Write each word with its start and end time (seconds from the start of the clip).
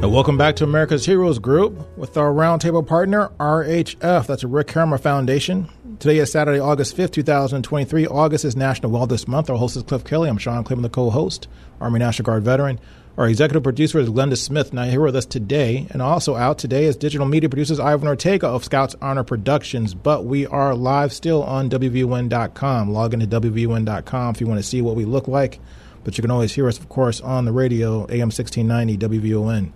Welcome 0.00 0.38
back 0.38 0.56
to 0.56 0.64
America's 0.64 1.04
Heroes 1.04 1.38
Group 1.38 1.96
with 1.96 2.16
our 2.16 2.32
roundtable 2.32 2.84
partner, 2.84 3.30
RHF. 3.38 4.26
That's 4.26 4.42
a 4.42 4.48
Rick 4.48 4.70
Herrmann 4.70 4.98
Foundation. 4.98 5.68
Today 5.98 6.18
is 6.18 6.32
Saturday, 6.32 6.58
August 6.58 6.96
5th, 6.96 7.12
2023. 7.12 8.06
August 8.06 8.44
is 8.44 8.56
National 8.56 8.90
Wellness 8.90 9.28
Month. 9.28 9.50
Our 9.50 9.56
host 9.56 9.76
is 9.76 9.82
Cliff 9.82 10.04
Kelley. 10.04 10.28
I'm 10.28 10.38
Sean 10.38 10.64
Claiborne, 10.64 10.82
the 10.82 10.88
co 10.88 11.10
host, 11.10 11.46
Army 11.80 11.98
National 11.98 12.24
Guard 12.24 12.42
veteran. 12.42 12.80
Our 13.16 13.28
executive 13.28 13.64
producer 13.64 13.98
is 13.98 14.08
Glenda 14.08 14.36
Smith, 14.36 14.72
now 14.72 14.84
here 14.84 15.00
with 15.00 15.16
us 15.16 15.26
today. 15.26 15.88
And 15.90 16.00
also 16.00 16.36
out 16.36 16.58
today 16.58 16.84
is 16.84 16.96
digital 16.96 17.26
media 17.26 17.48
producers 17.48 17.80
Ivan 17.80 18.06
Ortega 18.08 18.46
of 18.46 18.64
Scouts 18.64 18.94
Honor 19.02 19.24
Productions. 19.24 19.92
But 19.92 20.24
we 20.24 20.46
are 20.46 20.74
live 20.74 21.12
still 21.12 21.42
on 21.42 21.68
WVON.com. 21.68 22.92
Log 22.92 23.14
into 23.14 23.26
WVON.com 23.26 24.34
if 24.34 24.40
you 24.40 24.46
want 24.46 24.60
to 24.60 24.66
see 24.66 24.80
what 24.80 24.96
we 24.96 25.04
look 25.04 25.28
like. 25.28 25.60
But 26.08 26.16
you 26.16 26.22
can 26.22 26.30
always 26.30 26.54
hear 26.54 26.66
us, 26.68 26.78
of 26.78 26.88
course, 26.88 27.20
on 27.20 27.44
the 27.44 27.52
radio, 27.52 28.06
AM 28.08 28.30
1690 28.30 28.96
WVON. 28.96 29.72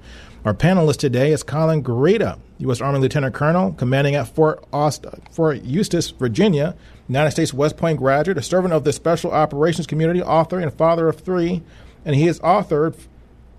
Our 0.46 0.54
panelist 0.54 0.96
today 0.96 1.30
is 1.30 1.42
Colin 1.42 1.84
Greata, 1.84 2.38
U.S. 2.57 2.80
Army 2.80 3.01
Lieutenant 3.01 3.34
Colonel, 3.34 3.74
commanding 3.74 4.15
at 4.15 4.34
Fort, 4.34 4.65
Aust- 4.73 5.04
Fort 5.30 5.62
Eustis, 5.62 6.09
Virginia, 6.09 6.74
United 7.07 7.32
States 7.32 7.52
West 7.52 7.76
Point 7.76 7.98
graduate, 7.98 8.38
a 8.38 8.42
servant 8.42 8.73
of 8.73 8.84
the 8.84 8.95
Special 8.95 9.30
Operations 9.30 9.87
Community, 9.87 10.23
author 10.23 10.59
and 10.59 10.73
father 10.73 11.07
of 11.07 11.20
three, 11.20 11.62
and 12.02 12.16
he 12.16 12.29
has 12.29 12.40
authored 12.40 12.95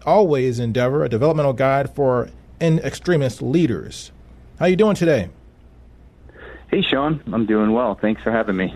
Always 0.04 0.58
Endeavor, 0.58 1.04
a 1.04 1.10
developmental 1.10 1.54
guide 1.54 1.94
for 1.94 2.32
in 2.60 2.80
extremis 2.80 3.40
leaders. 3.40 4.12
How 4.58 4.66
you 4.66 4.76
doing 4.76 4.96
today? 4.96 5.30
Hey, 6.72 6.82
Sean. 6.82 7.22
I'm 7.32 7.46
doing 7.46 7.72
well. 7.72 7.94
Thanks 7.94 8.24
for 8.24 8.32
having 8.32 8.56
me. 8.56 8.76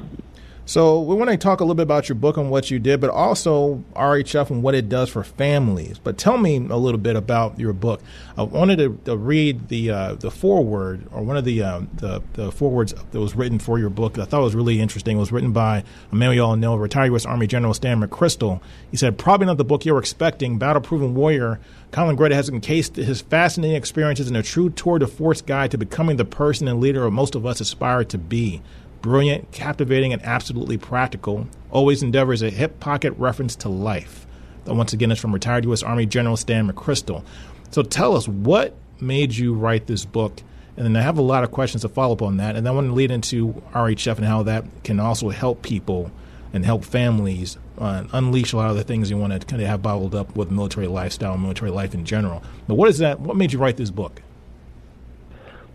So 0.68 1.00
we 1.00 1.16
want 1.16 1.32
to 1.32 1.38
talk 1.38 1.62
a 1.62 1.64
little 1.64 1.76
bit 1.76 1.84
about 1.84 2.10
your 2.10 2.18
book 2.18 2.36
and 2.36 2.52
what 2.52 2.70
you 2.70 2.78
did, 2.78 3.00
but 3.00 3.10
also 3.10 3.86
RHF 3.96 4.50
and 4.50 4.62
what 4.62 4.76
it 4.76 4.90
does 4.90 5.08
for 5.08 5.24
families. 5.24 5.98
But 5.98 6.18
tell 6.18 6.38
me 6.38 6.58
a 6.58 6.76
little 6.76 7.00
bit 7.00 7.16
about 7.16 7.58
your 7.58 7.72
book. 7.72 8.02
I 8.38 8.44
wanted 8.44 8.80
to, 8.80 9.00
to 9.06 9.16
read 9.16 9.70
the 9.70 9.92
uh, 9.92 10.14
the 10.16 10.30
foreword 10.30 11.08
or 11.14 11.22
one 11.22 11.38
of 11.38 11.46
the, 11.46 11.64
uh, 11.64 11.84
the 11.94 12.22
the 12.34 12.52
forewords 12.52 12.94
that 12.94 13.18
was 13.18 13.34
written 13.34 13.60
for 13.60 13.80
your 13.80 13.90
book. 13.90 14.20
I 14.20 14.26
thought 14.26 14.42
was 14.42 14.56
really 14.56 14.82
interesting. 14.82 15.16
It 15.16 15.22
was 15.22 15.32
written 15.32 15.54
by 15.54 15.86
a 16.12 16.16
man 16.16 16.32
we 16.32 16.40
all 16.40 16.58
know, 16.58 16.76
retired 16.76 17.12
U.S. 17.12 17.26
Army 17.26 17.48
General 17.48 17.74
Stan 17.74 18.02
McChrystal. 18.02 18.60
He 18.92 18.98
said, 18.98 19.18
"Probably 19.18 19.48
not 19.48 19.56
the 19.56 19.64
book 19.64 19.86
you 19.86 19.94
were 19.94 20.00
expecting. 20.00 20.58
Battle-proven 20.58 21.16
warrior." 21.16 21.62
Colin 21.92 22.18
Greata 22.18 22.34
has 22.34 22.50
encased 22.50 22.98
his 22.98 23.22
fascinating 23.22 23.78
experiences 23.78 24.28
in 24.28 24.36
a 24.36 24.44
true 24.44 24.70
tour 24.70 25.00
de 25.00 25.08
force 25.08 25.42
guide 25.42 25.72
to 25.72 25.78
becoming 25.78 26.18
the 26.18 26.26
person 26.26 26.68
and 26.68 26.82
leader 26.82 27.06
of 27.06 27.14
most 27.14 27.36
of 27.36 27.46
us 27.46 27.62
aspire 27.62 28.04
to 28.04 28.18
be. 28.18 28.62
Brilliant, 29.02 29.52
captivating, 29.52 30.14
and 30.14 30.24
absolutely 30.24 30.78
practical. 30.78 31.48
Always 31.72 32.04
Endeavor 32.04 32.34
is 32.34 32.42
a 32.42 32.50
hip 32.50 32.80
pocket 32.80 33.14
reference 33.18 33.56
to 33.58 33.70
life. 33.70 34.26
That 34.66 34.76
once 34.76 34.94
again, 34.94 35.12
is 35.12 35.20
from 35.20 35.34
retired 35.34 35.64
U.S. 35.66 35.84
Army 35.84 36.06
General 36.06 36.38
Stan 36.38 36.70
McChrystal. 36.70 37.24
So 37.72 37.84
tell 37.84 38.16
us, 38.16 38.28
what 38.28 38.76
made 39.00 39.36
you 39.36 39.54
write 39.54 39.88
this 39.88 40.06
book? 40.06 40.42
And 40.76 40.86
then 40.86 40.96
I 40.96 41.02
have 41.02 41.18
a 41.18 41.22
lot 41.24 41.44
of 41.44 41.52
questions 41.52 41.82
to 41.82 41.90
follow 41.90 42.14
up 42.14 42.22
on 42.22 42.38
that. 42.38 42.56
And 42.56 42.66
then 42.66 42.74
I 42.74 42.76
want 42.76 42.88
to 42.88 42.94
lead 42.94 43.12
into 43.12 43.54
RHF 43.74 44.18
and 44.18 44.26
how 44.26 44.44
that 44.44 44.66
can 44.84 45.00
also 45.00 45.30
help 45.30 45.64
people 45.64 46.12
and 46.54 46.66
help 46.66 46.86
families 46.86 47.58
uh, 47.78 48.06
unleash 48.14 48.54
a 48.54 48.58
lot 48.58 48.70
of 48.70 48.76
the 48.76 48.84
things 48.84 49.10
you 49.10 49.18
want 49.18 49.34
to 49.34 49.46
kind 49.46 49.62
of 49.62 49.68
have 49.68 49.82
bottled 49.82 50.16
up 50.16 50.36
with 50.36 50.52
military 50.52 50.88
lifestyle 50.88 51.34
and 51.34 51.42
military 51.42 51.72
life 51.72 51.94
in 51.94 52.06
general. 52.06 52.44
But 52.68 52.76
what 52.76 52.90
is 52.90 53.00
that? 53.00 53.20
What 53.20 53.36
made 53.36 53.54
you 53.54 53.60
write 53.60 53.78
this 53.78 53.92
book? 53.92 54.22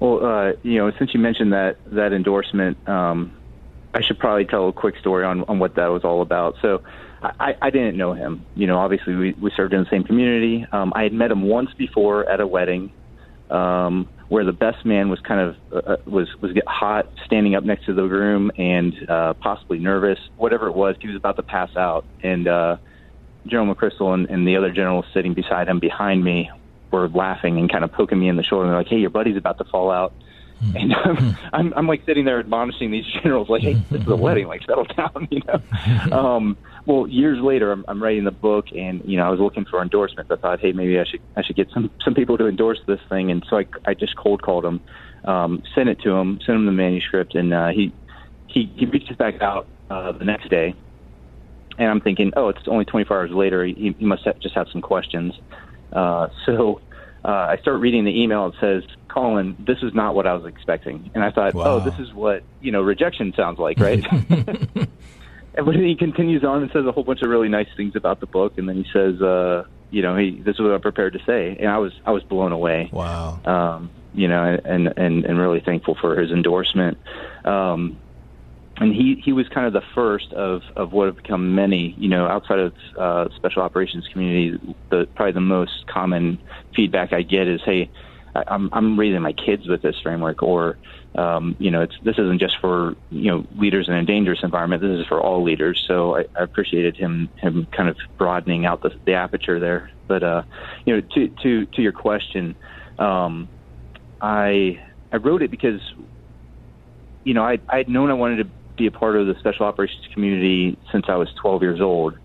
Well, 0.03 0.27
uh, 0.27 0.53
you 0.65 0.79
know, 0.79 0.91
since 0.99 1.15
you 1.15 1.21
mentioned 1.21 1.53
that 1.53 1.77
that 1.87 2.13
endorsement, 2.13 2.89
um, 2.89 3.37
I 3.95 4.01
should 4.03 4.19
probably 4.19 4.47
tell 4.47 4.69
a 4.69 4.73
quick 4.73 4.99
story 4.99 5.25
on 5.25 5.45
on 5.45 5.61
what 5.61 5.77
that 5.77 5.87
was 5.87 6.03
all 6.05 6.23
about. 6.23 6.57
So. 6.61 6.83
I, 7.25 7.55
I 7.63 7.71
didn't 7.71 7.97
know 7.97 8.15
him. 8.15 8.45
You 8.57 8.67
know, 8.67 8.79
obviously 8.79 9.15
we, 9.15 9.33
we 9.35 9.53
served 9.57 9.73
in 9.73 9.85
the 9.85 9.89
same 9.89 10.03
community. 10.03 10.67
Um, 10.73 10.93
I 10.97 11.05
had 11.05 11.13
met 11.13 11.31
him 11.31 11.43
once 11.43 11.73
before 11.79 12.29
at 12.29 12.41
a 12.41 12.47
wedding, 12.49 12.91
um, 13.49 14.09
where 14.27 14.45
the 14.45 14.53
best 14.53 14.85
man 14.85 15.09
was 15.09 15.21
kind 15.21 15.41
of 15.41 15.57
uh, 15.73 15.93
uh 15.93 15.97
was 16.05 16.27
was 16.41 16.53
get 16.53 16.67
hot, 16.67 17.09
standing 17.25 17.55
up 17.55 17.63
next 17.63 17.85
to 17.87 17.95
the 17.95 18.09
groom 18.09 18.51
and 18.59 19.09
uh, 19.09 19.35
possibly 19.35 19.79
nervous, 19.79 20.19
whatever 20.37 20.67
it 20.67 20.75
was. 20.75 20.97
He 21.01 21.07
was 21.07 21.17
about 21.17 21.37
to 21.37 21.45
pass 21.45 21.77
out, 21.77 22.05
and 22.25 22.49
uh, 22.49 22.79
General 23.47 23.73
McChrystal 23.73 24.13
and, 24.15 24.29
and 24.29 24.45
the 24.45 24.57
other 24.57 24.73
generals 24.73 25.05
sitting 25.15 25.33
beside 25.33 25.69
him 25.69 25.79
behind 25.79 26.25
me 26.25 26.51
were 26.93 27.09
laughing 27.09 27.59
and 27.59 27.71
kind 27.71 27.83
of 27.85 27.93
poking 27.93 28.21
me 28.21 28.29
in 28.29 28.37
the 28.37 28.43
shoulder. 28.43 28.65
And 28.65 28.73
they're 28.73 28.81
like, 28.81 28.89
"Hey, 28.89 28.99
your 28.99 29.11
buddy's 29.11 29.37
about 29.37 29.59
to 29.59 29.65
fall 29.65 29.91
out." 29.91 30.13
Mm-hmm. 30.63 30.77
And 30.77 30.95
I'm, 30.95 31.37
I'm, 31.53 31.75
I'm 31.75 31.87
like 31.89 32.05
sitting 32.07 32.25
there 32.25 32.39
admonishing 32.39 32.91
these 32.91 33.07
generals, 33.23 33.49
like, 33.49 33.63
"Hey, 33.63 33.75
this 33.91 34.03
is 34.03 34.09
a 34.09 34.17
wedding. 34.17 34.47
Like, 34.47 34.63
settle 34.63 34.85
down," 34.85 35.29
you 35.31 35.41
know. 35.47 36.17
um, 36.17 36.57
well, 36.87 37.07
years 37.07 37.41
later, 37.41 37.73
I'm, 37.73 37.85
I'm 37.89 38.03
writing 38.03 38.25
the 38.25 38.31
book, 38.31 38.67
and 38.77 39.03
you 39.05 39.17
know, 39.17 39.27
I 39.27 39.31
was 39.31 39.41
looking 39.41 39.65
for 39.65 39.83
endorsements. 39.83 40.31
I 40.31 40.37
thought, 40.37 40.61
hey, 40.61 40.73
maybe 40.73 40.99
I 40.99 41.05
should 41.05 41.21
I 41.37 41.43
should 41.43 41.57
get 41.57 41.71
some 41.71 41.91
some 42.05 42.15
people 42.15 42.39
to 42.39 42.47
endorse 42.47 42.81
this 42.87 43.01
thing, 43.09 43.31
and 43.31 43.45
so 43.49 43.59
I 43.59 43.67
I 43.85 43.95
just 43.95 44.17
cold 44.17 44.43
called 44.43 44.65
him, 44.65 44.81
um, 45.25 45.63
sent 45.75 45.89
it 45.89 46.01
to 46.03 46.11
him, 46.11 46.39
sent 46.45 46.57
him 46.57 46.67
the 46.67 46.73
manuscript, 46.73 47.35
and 47.35 47.53
uh, 47.53 47.69
he 47.69 47.93
he 48.47 48.71
he 48.77 48.87
reaches 48.87 49.17
back 49.17 49.41
out 49.43 49.67
uh, 49.91 50.13
the 50.13 50.25
next 50.25 50.49
day, 50.49 50.75
and 51.79 51.91
I'm 51.91 52.01
thinking, 52.01 52.33
oh, 52.37 52.49
it's 52.49 52.67
only 52.67 52.85
24 52.85 53.17
hours 53.17 53.31
later. 53.31 53.65
He, 53.65 53.95
he 53.99 54.05
must 54.05 54.25
have 54.25 54.39
just 54.39 54.55
have 54.55 54.69
some 54.71 54.81
questions. 54.81 55.35
Uh, 55.93 56.29
so 56.47 56.81
uh, 57.25 57.29
I 57.29 57.59
start 57.59 57.81
reading 57.81 58.05
the 58.05 58.23
email. 58.23 58.47
It 58.47 58.55
says, 58.61 58.85
"Colin, 59.09 59.57
this 59.59 59.79
is 59.83 59.95
not 59.95 60.15
what 60.15 60.27
I 60.27 60.35
was 60.35 60.47
expecting." 60.47 61.11
And 61.15 61.23
I 61.23 61.31
thought, 61.31 61.55
wow. 61.55 61.65
"Oh, 61.65 61.81
this 61.81 61.99
is 61.99 62.13
what 62.13 62.43
you 62.61 62.73
know 62.73 62.83
rejection 62.83 63.33
sounds 63.35 63.59
like, 63.59 63.79
right?" 63.79 64.05
and 65.55 65.67
but 65.67 65.75
he 65.75 65.95
continues 65.95 66.45
on 66.45 66.63
and 66.63 66.71
says 66.73 66.85
a 66.87 66.93
whole 66.93 67.05
bunch 67.05 67.23
of 67.23 67.29
really 67.29 67.49
nice 67.49 67.69
things 67.77 67.95
about 67.95 68.21
the 68.21 68.27
book, 68.27 68.59
and 68.59 68.69
then 68.69 68.83
he 68.83 68.91
says, 68.93 69.21
uh, 69.23 69.65
"You 69.91 70.03
know, 70.03 70.17
he 70.17 70.41
this 70.41 70.57
is 70.57 70.61
what 70.61 70.73
I'm 70.73 70.81
prepared 70.81 71.13
to 71.13 71.21
say," 71.25 71.57
and 71.59 71.69
I 71.69 71.79
was 71.79 71.93
I 72.05 72.11
was 72.11 72.23
blown 72.25 72.53
away. 72.53 72.91
Wow. 72.93 73.41
Um, 73.45 73.91
you 74.15 74.29
know, 74.29 74.59
and 74.65 74.93
and 74.97 75.25
and 75.25 75.39
really 75.39 75.61
thankful 75.61 75.95
for 75.95 76.21
his 76.21 76.31
endorsement. 76.31 76.99
Um, 77.45 77.99
and 78.79 78.95
he 78.95 79.21
he 79.25 79.33
was 79.33 79.49
kind 79.49 79.67
of 79.67 79.73
the 79.73 79.83
first 79.95 80.33
of 80.33 80.63
of 80.77 80.93
what 80.93 81.07
have 81.07 81.17
become 81.17 81.55
many 81.55 81.95
you 81.99 82.09
know 82.09 82.27
outside 82.27 82.59
of 82.59 82.73
uh, 82.99 83.29
special 83.37 83.63
operations 83.63 84.07
community 84.13 84.59
the 84.91 85.07
probably 85.15 85.33
the 85.33 85.41
most 85.41 85.87
common 85.87 86.39
feedback 86.75 87.13
I 87.13 87.23
get 87.23 87.49
is 87.49 87.61
hey 87.65 87.91
I, 88.35 88.45
I'm 88.49 88.71
I'm 88.73 88.99
raising 88.99 89.23
my 89.23 89.33
kids 89.33 89.69
with 89.69 89.83
this 89.83 89.97
framework 90.03 90.43
or 90.43 90.79
um, 91.15 91.57
you 91.59 91.71
know 91.71 91.83
it's 91.83 91.95
this 92.03 92.19
isn't 92.19 92.41
just 92.41 92.57
for 92.61 92.95
you 93.11 93.31
know 93.31 93.47
leaders 93.57 93.89
in 93.89 93.95
a 93.95 94.05
dangerous 94.05 94.41
environment. 94.43 94.83
This 94.83 95.01
is 95.01 95.07
for 95.07 95.21
all 95.21 95.43
leaders. 95.43 95.83
So 95.87 96.17
I, 96.17 96.25
I 96.39 96.43
appreciated 96.43 96.97
him 96.97 97.31
him 97.37 97.69
kind 97.77 97.89
of 97.89 97.97
broadening 98.19 98.65
out 98.65 98.83
the, 98.83 98.91
the 99.05 99.15
aperture 99.15 99.61
there. 99.61 99.91
But 100.09 100.23
uh, 100.23 100.43
you 100.87 100.95
know 100.95 101.03
to 101.15 101.29
to 101.43 101.67
to 101.67 101.83
your 101.83 101.93
question 101.93 102.57
um, 102.99 103.51
I 104.21 104.81
I 105.13 105.17
wrote 105.17 105.43
it 105.43 105.51
because 105.51 105.81
you 107.25 107.35
know 107.35 107.43
I 107.43 107.59
I'd 107.69 107.89
known 107.89 108.11
I 108.11 108.15
wanted 108.15 108.37
to 108.45 108.51
be 108.77 108.87
a 108.87 108.91
part 108.91 109.17
of 109.17 109.27
the 109.27 109.35
special 109.39 109.67
operations 109.67 110.07
community 110.13 110.79
since 110.91 111.07
I 111.09 111.17
was 111.17 111.29
12 111.41 111.63
years 111.63 111.81
old. 111.81 112.17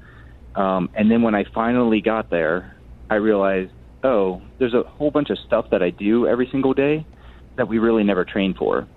Um, 0.56 0.90
and 0.94 1.12
then 1.12 1.22
when 1.22 1.36
I 1.36 1.44
finally 1.54 2.02
got 2.02 2.30
there, 2.30 2.76
I 3.10 3.16
realized, 3.16 3.72
oh, 4.04 4.42
there's 4.58 4.74
a 4.74 4.84
whole 4.84 5.12
bunch 5.12 5.30
of 5.30 5.38
stuff 5.40 5.70
that 5.72 5.84
I 5.84 5.92
do 5.92 6.28
every 6.28 6.48
single 6.52 6.74
day 6.74 7.06
that 7.56 7.68
we 7.68 7.80
really 7.80 8.04
never 8.04 8.26
train 8.26 8.54
for. 8.54 8.88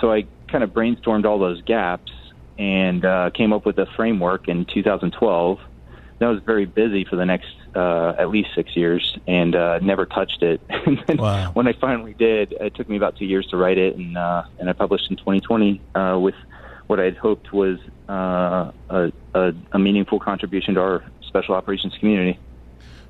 So 0.00 0.12
I 0.12 0.26
kind 0.48 0.64
of 0.64 0.70
brainstormed 0.70 1.24
all 1.24 1.38
those 1.38 1.62
gaps 1.62 2.12
and 2.58 3.04
uh, 3.04 3.30
came 3.30 3.52
up 3.52 3.66
with 3.66 3.78
a 3.78 3.86
framework 3.96 4.48
in 4.48 4.64
2012. 4.66 5.58
That 6.18 6.28
was 6.28 6.40
very 6.42 6.64
busy 6.64 7.04
for 7.04 7.16
the 7.16 7.26
next 7.26 7.48
uh, 7.74 8.14
at 8.18 8.30
least 8.30 8.50
six 8.54 8.76
years 8.76 9.18
and 9.26 9.54
uh, 9.54 9.78
never 9.80 10.06
touched 10.06 10.42
it. 10.42 10.60
and 10.68 11.02
then 11.06 11.16
wow. 11.16 11.50
when 11.52 11.66
I 11.66 11.72
finally 11.72 12.14
did, 12.14 12.52
it 12.52 12.74
took 12.74 12.88
me 12.88 12.96
about 12.96 13.16
two 13.16 13.24
years 13.24 13.46
to 13.48 13.56
write 13.56 13.78
it, 13.78 13.96
and 13.96 14.16
uh, 14.16 14.44
and 14.58 14.70
I 14.70 14.72
published 14.72 15.10
in 15.10 15.16
2020 15.16 15.80
uh, 15.94 16.18
with 16.20 16.34
what 16.86 17.00
I 17.00 17.04
had 17.04 17.16
hoped 17.16 17.52
was 17.52 17.78
uh, 18.08 18.70
a, 18.90 19.12
a, 19.34 19.52
a 19.72 19.78
meaningful 19.78 20.20
contribution 20.20 20.74
to 20.74 20.80
our 20.80 21.04
special 21.22 21.54
operations 21.54 21.94
community. 21.98 22.38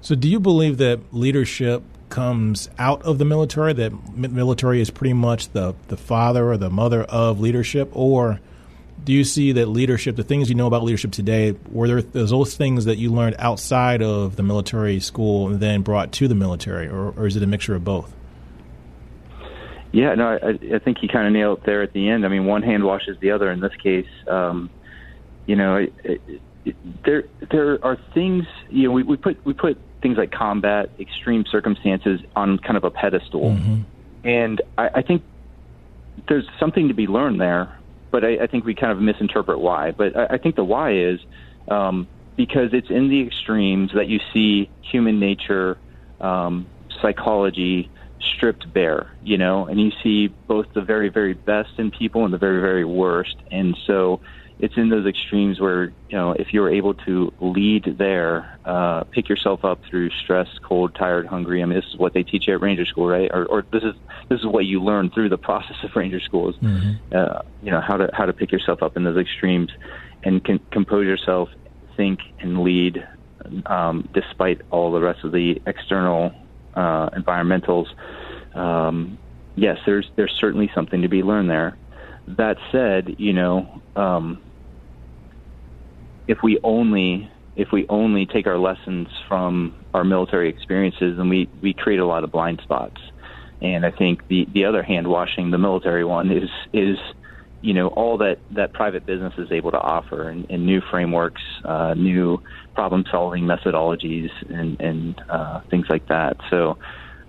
So, 0.00 0.15
do 0.15 0.29
you 0.29 0.38
believe 0.38 0.79
that 0.79 1.00
leadership 1.12 1.82
comes 2.09 2.69
out 2.79 3.03
of 3.03 3.19
the 3.19 3.25
military? 3.25 3.73
That 3.73 3.93
military 4.17 4.81
is 4.81 4.91
pretty 4.91 5.15
much 5.15 5.50
the 5.50 5.75
the 5.88 5.97
father 5.97 6.50
or 6.50 6.56
the 6.56 6.71
mother 6.71 7.05
of 7.05 7.41
leadership, 7.41 7.91
or 7.93 8.41
do 9.03 9.12
you 9.12 9.25
see 9.25 9.53
that 9.53 9.67
leadership, 9.67 10.17
the 10.17 10.25
things 10.25 10.49
you 10.49 10.55
know 10.55 10.67
about 10.67 10.82
leadership 10.82 11.12
today, 11.12 11.56
were 11.70 11.88
there 11.88 12.03
those 12.03 12.56
things 12.56 12.85
that 12.85 12.97
you 12.97 13.12
learned 13.12 13.37
outside 13.38 14.03
of 14.03 14.37
the 14.37 14.43
military 14.43 15.00
school 15.00 15.49
and 15.49 15.61
then 15.61 15.82
brought 15.82 16.12
to 16.12 16.29
the 16.29 16.35
military, 16.35 16.88
or, 16.88 17.11
or 17.11 17.27
is 17.27 17.37
it 17.37 17.43
a 17.43 17.47
mixture 17.47 17.75
of 17.75 17.85
both? 17.85 18.15
Yeah, 19.94 20.14
no, 20.14 20.38
I, 20.43 20.75
I 20.75 20.79
think 20.81 21.02
you 21.02 21.08
kind 21.08 21.26
of 21.26 21.32
nailed 21.32 21.58
it 21.58 21.67
there 21.67 21.82
at 21.82 21.93
the 21.93 22.08
end. 22.08 22.26
I 22.26 22.29
mean, 22.29 22.46
one 22.46 22.62
hand 22.62 22.85
washes 22.85 23.17
the 23.20 23.31
other 23.31 23.50
in 23.50 23.61
this 23.61 23.75
case. 23.82 24.08
Um, 24.29 24.70
you 25.46 25.56
know, 25.56 25.76
it, 25.76 25.93
it, 26.64 26.76
there 27.05 27.25
there 27.50 27.85
are 27.85 27.96
things. 28.12 28.44
You 28.70 28.88
know, 28.88 28.91
we, 28.93 29.02
we 29.05 29.17
put 29.17 29.44
we 29.46 29.52
put 29.52 29.79
things 30.02 30.19
like 30.19 30.32
combat, 30.32 30.91
extreme 30.99 31.44
circumstances 31.50 32.20
on 32.35 32.58
kind 32.58 32.76
of 32.76 32.85
a 32.85 32.91
pedestal, 32.91 33.52
mm-hmm. 33.52 33.82
and 34.26 34.61
I, 34.76 34.88
I 34.96 35.02
think 35.02 35.23
there's 36.29 36.49
something 36.58 36.88
to 36.88 36.94
be 36.94 37.06
learned 37.06 37.41
there 37.41 37.79
but 38.14 38.23
I, 38.25 38.44
I 38.44 38.46
think 38.46 38.64
we 38.64 38.76
kind 38.76 38.93
of 38.93 39.00
misinterpret 39.00 39.58
why. 39.58 39.91
But 39.91 40.17
I, 40.17 40.35
I 40.35 40.38
think 40.38 40.55
the 40.55 40.62
why 40.62 40.94
is 40.94 41.19
um, 41.67 42.06
because 42.37 42.69
it's 42.73 42.88
in 42.88 43.08
the 43.08 43.20
extremes 43.20 43.91
that 43.93 44.06
you 44.06 44.20
see 44.32 44.70
human 44.82 45.19
nature, 45.19 45.79
um, 46.20 46.69
psychology 47.02 47.91
stripped 48.25 48.73
bare, 48.73 49.11
you 49.23 49.38
know, 49.38 49.67
and 49.67 49.81
you 49.81 49.93
see 50.03 50.29
both 50.29 50.67
the 50.75 50.81
very, 50.81 51.09
very 51.09 51.35
best 51.35 51.79
in 51.79 51.91
people 51.91 52.25
and 52.25 52.32
the 52.32 52.38
very, 52.38 52.61
very 52.61 52.85
worst. 52.85 53.37
And 53.50 53.76
so 53.87 54.21
it's 54.59 54.76
in 54.76 54.88
those 54.88 55.06
extremes 55.06 55.61
where 55.61 55.87
you 56.09 56.17
know 56.17 56.32
if 56.32 56.53
you're 56.53 56.71
able 56.71 56.94
to 56.94 57.32
lead 57.41 57.97
there, 57.99 58.59
uh, 58.65 59.05
pick 59.05 59.29
yourself 59.29 59.65
up 59.65 59.81
through 59.88 60.11
stress, 60.11 60.49
cold, 60.62 60.94
tired, 60.94 61.26
hungry. 61.26 61.62
I 61.62 61.67
mean, 61.67 61.79
this 61.79 61.87
is 61.87 61.97
what 61.97 62.15
they 62.15 62.23
teach 62.23 62.47
you 62.47 62.55
at 62.55 62.61
Ranger 62.61 62.87
School, 62.87 63.09
right? 63.09 63.31
Or, 63.32 63.47
or 63.47 63.65
this 63.73 63.82
is 63.82 63.94
this 64.29 64.41
is 64.41 64.47
what 64.47 64.65
you 64.65 64.82
learn 64.82 65.11
through 65.11 65.29
the 65.29 65.38
process 65.50 65.77
of 65.82 65.94
Ranger 65.97 66.20
Schools. 66.20 66.55
Mm-hmm. 66.62 67.15
Uh, 67.15 67.41
you 67.62 67.70
know 67.70 67.81
how 67.81 67.97
to 67.97 68.09
how 68.12 68.27
to 68.27 68.32
pick 68.32 68.53
yourself 68.53 68.82
up 68.82 68.97
in 68.97 69.05
those 69.05 69.19
extremes, 69.19 69.70
and 70.23 70.44
can 70.44 70.61
compose 70.70 71.06
yourself, 71.06 71.49
think, 71.97 72.20
and 72.38 72.62
lead, 72.62 73.06
um, 73.67 74.09
despite 74.15 74.61
all 74.70 74.93
the 74.93 75.00
rest 75.00 75.25
of 75.25 75.32
the 75.32 75.61
external 75.67 76.32
uh, 76.76 77.11
environmentals. 77.11 77.87
Um, 78.55 79.19
yes, 79.56 79.79
there's 79.87 80.06
there's 80.17 80.35
certainly 80.41 80.71
something 80.75 81.03
to 81.03 81.09
be 81.09 81.23
learned 81.23 81.50
there. 81.50 81.76
That 82.26 82.56
said, 82.73 83.17
you 83.19 83.32
know, 83.32 83.82
um, 83.97 84.43
if 86.26 86.38
we 86.43 86.59
only 86.62 87.31
if 87.56 87.69
we 87.73 87.87
only 87.88 88.26
take 88.26 88.47
our 88.47 88.59
lessons 88.59 89.09
from 89.29 89.85
our 89.94 90.05
military 90.05 90.49
experiences, 90.49 91.17
then 91.17 91.29
we 91.29 91.49
we 91.62 91.75
create 91.75 92.00
a 92.00 92.06
lot 92.06 92.25
of 92.25 92.32
blind 92.32 92.61
spots. 92.62 93.00
And 93.61 93.87
I 93.87 93.91
think 93.91 94.27
the 94.29 94.47
the 94.53 94.65
other 94.65 94.82
hand 94.82 95.06
washing 95.06 95.50
the 95.50 95.59
military 95.59 96.05
one 96.05 96.31
is 96.31 96.50
is 96.73 96.99
you 97.65 97.73
know 97.73 97.89
all 97.89 98.19
that 98.19 98.39
that 98.51 98.75
private 98.75 99.07
business 99.07 99.33
is 99.39 99.51
able 99.51 99.71
to 99.71 99.81
offer 99.81 100.29
and, 100.29 100.47
and 100.51 100.67
new 100.67 100.83
frameworks, 100.91 101.41
uh, 101.65 101.95
new 101.95 102.43
problem 102.75 103.05
solving 103.11 103.45
methodologies, 103.45 104.31
and 104.51 104.79
and 104.81 105.21
uh, 105.31 105.61
things 105.71 105.87
like 105.89 106.07
that. 106.09 106.37
So 106.51 106.77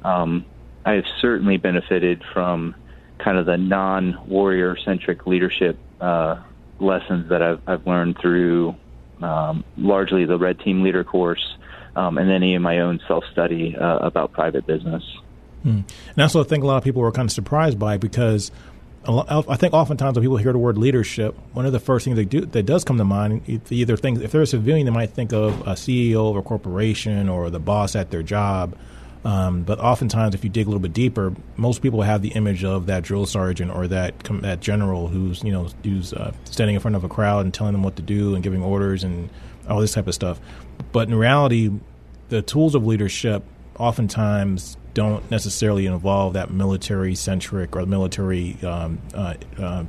um, 0.04 0.46
I 0.86 0.94
have 0.94 1.06
certainly 1.22 1.56
benefited 1.56 2.22
from 2.34 2.76
kind 3.18 3.38
of 3.38 3.46
the 3.46 3.56
non-warrior 3.56 4.76
centric 4.84 5.26
leadership 5.26 5.78
uh, 6.02 6.44
lessons 6.80 7.30
that 7.30 7.42
I've, 7.42 7.62
I've 7.66 7.88
learned 7.88 8.18
through 8.22 8.76
um, 9.22 9.64
largely 9.78 10.26
the 10.26 10.38
Red 10.38 10.60
Team 10.60 10.84
Leader 10.84 11.06
course, 11.06 11.56
um, 11.96 12.18
and 12.18 12.30
then 12.30 12.44
of 12.44 12.62
my 12.62 12.80
own 12.80 13.00
self-study 13.08 13.78
uh, 13.78 14.00
about 14.00 14.34
private 14.34 14.68
business. 14.68 15.04
Mm. 15.66 15.86
And 16.10 16.22
also, 16.22 16.42
I 16.42 16.44
think 16.44 16.66
a 16.66 16.68
lot 16.68 16.78
of 16.78 16.84
people 16.84 17.02
were 17.02 17.12
kind 17.14 17.30
of 17.30 17.32
surprised 17.32 17.80
by 17.80 17.98
because 17.98 18.52
I 19.08 19.56
think 19.56 19.74
oftentimes 19.74 20.16
when 20.16 20.24
people 20.24 20.38
hear 20.38 20.52
the 20.52 20.60
word 20.60 20.78
leadership, 20.78 21.36
one 21.54 21.66
of 21.66 21.72
the 21.72 21.80
first 21.80 22.06
things 22.06 22.16
they 22.16 22.26
do 22.26 22.42
that 22.42 22.64
does 22.64 22.84
come 22.84 22.98
to 22.98 23.06
mind 23.06 23.44
either 23.70 23.98
things 23.98 24.22
if 24.22 24.32
they're 24.32 24.42
a 24.42 24.48
civilian, 24.48 24.86
they 24.86 24.92
might 24.92 25.12
think 25.12 25.34
of 25.34 25.62
a 25.62 25.74
CEO 25.74 26.30
of 26.30 26.36
a 26.36 26.42
corporation 26.42 27.30
or 27.30 27.50
the 27.50 27.60
boss 27.60 27.96
at 27.96 28.12
their 28.12 28.24
job. 28.24 28.76
Um, 29.24 29.64
but 29.64 29.80
oftentimes, 29.80 30.36
if 30.36 30.44
you 30.44 30.52
dig 30.52 30.68
a 30.68 30.70
little 30.70 30.82
bit 30.82 30.94
deeper, 30.94 31.34
most 31.58 31.82
people 31.82 32.04
have 32.04 32.22
the 32.22 32.30
image 32.30 32.64
of 32.64 32.86
that 32.86 33.04
drill 33.04 33.26
sergeant 33.26 33.72
or 33.72 33.88
that 33.88 34.20
that 34.42 34.60
general 34.60 35.08
who's 35.08 35.44
you 35.44 35.52
know 35.52 35.68
who's 35.84 36.14
uh, 36.14 36.32
standing 36.44 36.76
in 36.76 36.82
front 36.82 36.96
of 36.96 37.04
a 37.04 37.10
crowd 37.10 37.44
and 37.44 37.54
telling 37.54 37.74
them 37.74 37.82
what 37.82 37.96
to 37.96 38.04
do 38.04 38.36
and 38.36 38.44
giving 38.44 38.62
orders 38.62 39.04
and 39.04 39.30
all 39.68 39.82
this 39.82 39.94
type 39.94 40.08
of 40.08 40.14
stuff. 40.14 40.40
But 40.92 41.08
in 41.08 41.16
reality, 41.16 41.72
the 42.30 42.44
tools 42.44 42.76
of 42.76 42.86
leadership 42.86 43.44
oftentimes 43.80 44.78
don't 44.96 45.30
necessarily 45.30 45.86
involve 45.86 46.34
that 46.34 46.50
military 46.50 47.14
centric 47.14 47.76
or 47.76 47.86
military 47.86 48.58
um, 48.64 48.98
uh, 49.14 49.36
uh, 49.60 49.84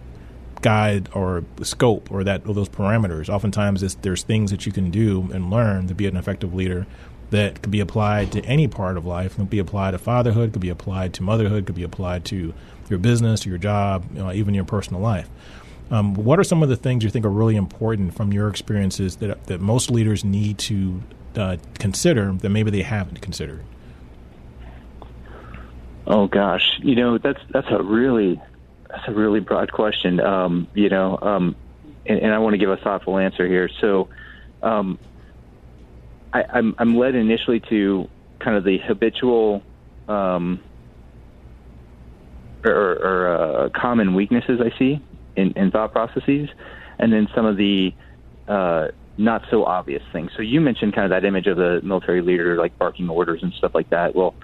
guide 0.60 1.08
or 1.14 1.44
scope 1.62 2.10
or 2.10 2.24
that 2.24 2.46
or 2.46 2.52
those 2.52 2.68
parameters. 2.68 3.30
Oftentimes, 3.30 3.94
there's 4.02 4.22
things 4.24 4.50
that 4.50 4.66
you 4.66 4.72
can 4.72 4.90
do 4.90 5.30
and 5.32 5.48
learn 5.48 5.86
to 5.86 5.94
be 5.94 6.06
an 6.06 6.16
effective 6.16 6.52
leader 6.52 6.86
that 7.30 7.62
could 7.62 7.70
be 7.70 7.80
applied 7.80 8.30
to 8.32 8.44
any 8.44 8.68
part 8.68 8.96
of 8.96 9.06
life. 9.06 9.34
It 9.34 9.36
could 9.36 9.50
be 9.50 9.60
applied 9.60 9.92
to 9.92 9.98
fatherhood, 9.98 10.52
could 10.52 10.60
be 10.60 10.68
applied 10.68 11.14
to 11.14 11.22
motherhood, 11.22 11.66
could 11.66 11.74
be 11.74 11.84
applied 11.84 12.24
to 12.26 12.52
your 12.90 12.98
business, 12.98 13.46
your 13.46 13.58
job, 13.58 14.04
you 14.12 14.18
know, 14.18 14.32
even 14.32 14.54
your 14.54 14.64
personal 14.64 15.00
life. 15.00 15.30
Um, 15.90 16.14
what 16.14 16.40
are 16.40 16.44
some 16.44 16.64
of 16.64 16.68
the 16.68 16.76
things 16.76 17.04
you 17.04 17.10
think 17.10 17.24
are 17.24 17.30
really 17.30 17.54
important 17.54 18.14
from 18.14 18.32
your 18.32 18.48
experiences 18.48 19.16
that 19.16 19.46
that 19.46 19.60
most 19.60 19.88
leaders 19.88 20.24
need 20.24 20.58
to 20.58 21.00
uh, 21.36 21.56
consider 21.78 22.32
that 22.32 22.48
maybe 22.48 22.72
they 22.72 22.82
haven't 22.82 23.22
considered? 23.22 23.62
Oh 26.06 26.28
gosh, 26.28 26.78
you 26.82 26.94
know 26.94 27.18
that's 27.18 27.40
that's 27.50 27.66
a 27.70 27.82
really 27.82 28.40
that's 28.88 29.08
a 29.08 29.12
really 29.12 29.40
broad 29.40 29.72
question. 29.72 30.20
Um, 30.20 30.68
you 30.74 30.88
know, 30.88 31.18
um, 31.20 31.56
and, 32.06 32.20
and, 32.20 32.32
I 32.32 32.38
want 32.38 32.54
to 32.54 32.58
give 32.58 32.70
a 32.70 32.76
thoughtful 32.76 33.18
answer 33.18 33.46
here. 33.48 33.68
So, 33.80 34.08
um, 34.62 34.98
I, 36.32 36.42
am 36.42 36.48
I'm, 36.52 36.74
I'm 36.78 36.96
led 36.96 37.14
initially 37.16 37.60
to 37.68 38.08
kind 38.38 38.56
of 38.56 38.62
the 38.62 38.78
habitual 38.78 39.62
um, 40.08 40.60
or, 42.64 42.72
or 42.72 43.28
uh, 43.28 43.68
common 43.70 44.14
weaknesses 44.14 44.60
I 44.60 44.76
see 44.78 45.00
in, 45.34 45.52
in, 45.52 45.70
thought 45.72 45.92
processes, 45.92 46.48
and 46.98 47.12
then 47.12 47.28
some 47.34 47.46
of 47.46 47.56
the 47.56 47.92
uh, 48.46 48.88
not 49.18 49.42
so 49.50 49.64
obvious 49.64 50.02
things. 50.12 50.30
So 50.36 50.42
you 50.42 50.60
mentioned 50.60 50.94
kind 50.94 51.04
of 51.04 51.10
that 51.10 51.26
image 51.26 51.46
of 51.46 51.56
the 51.56 51.80
military 51.82 52.20
leader 52.20 52.56
like 52.56 52.78
barking 52.78 53.08
orders 53.08 53.42
and 53.42 53.52
stuff 53.54 53.74
like 53.74 53.90
that. 53.90 54.14
Well, 54.14 54.34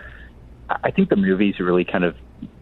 I 0.82 0.90
think 0.90 1.08
the 1.08 1.16
movies 1.16 1.58
really 1.60 1.84
kind 1.84 2.04
of 2.04 2.16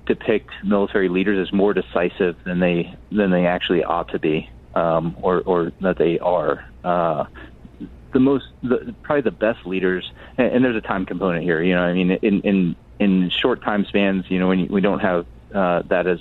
depict 0.07 0.51
military 0.65 1.09
leaders 1.09 1.47
as 1.47 1.53
more 1.53 1.73
decisive 1.73 2.37
than 2.45 2.61
they 2.61 2.95
than 3.12 3.31
they 3.31 3.47
actually 3.47 3.85
ought 3.85 4.09
to 4.09 4.19
be, 4.19 4.51
um, 4.75 5.17
or 5.23 5.43
or 5.43 5.73
that 5.81 5.99
they 5.99 6.19
are. 6.19 6.65
Uh, 6.85 7.25
the 8.12 8.19
most, 8.19 8.47
the, 8.62 8.95
probably 9.03 9.23
the 9.23 9.31
best 9.31 9.65
leaders, 9.67 10.11
and, 10.37 10.53
and 10.53 10.65
there's 10.65 10.77
a 10.77 10.81
time 10.81 11.07
component 11.07 11.45
here. 11.45 11.62
You 11.62 11.75
know, 11.75 11.83
I 11.83 11.93
mean, 11.93 12.11
in 12.11 12.41
in 12.41 12.77
in 12.99 13.31
short 13.31 13.63
time 13.63 13.84
spans, 13.87 14.25
you 14.29 14.39
know, 14.39 14.49
when 14.49 14.61
you, 14.61 14.67
we 14.67 14.81
don't 14.81 15.01
have 15.01 15.27
uh, 15.55 15.82
that 15.89 16.06
as 16.06 16.20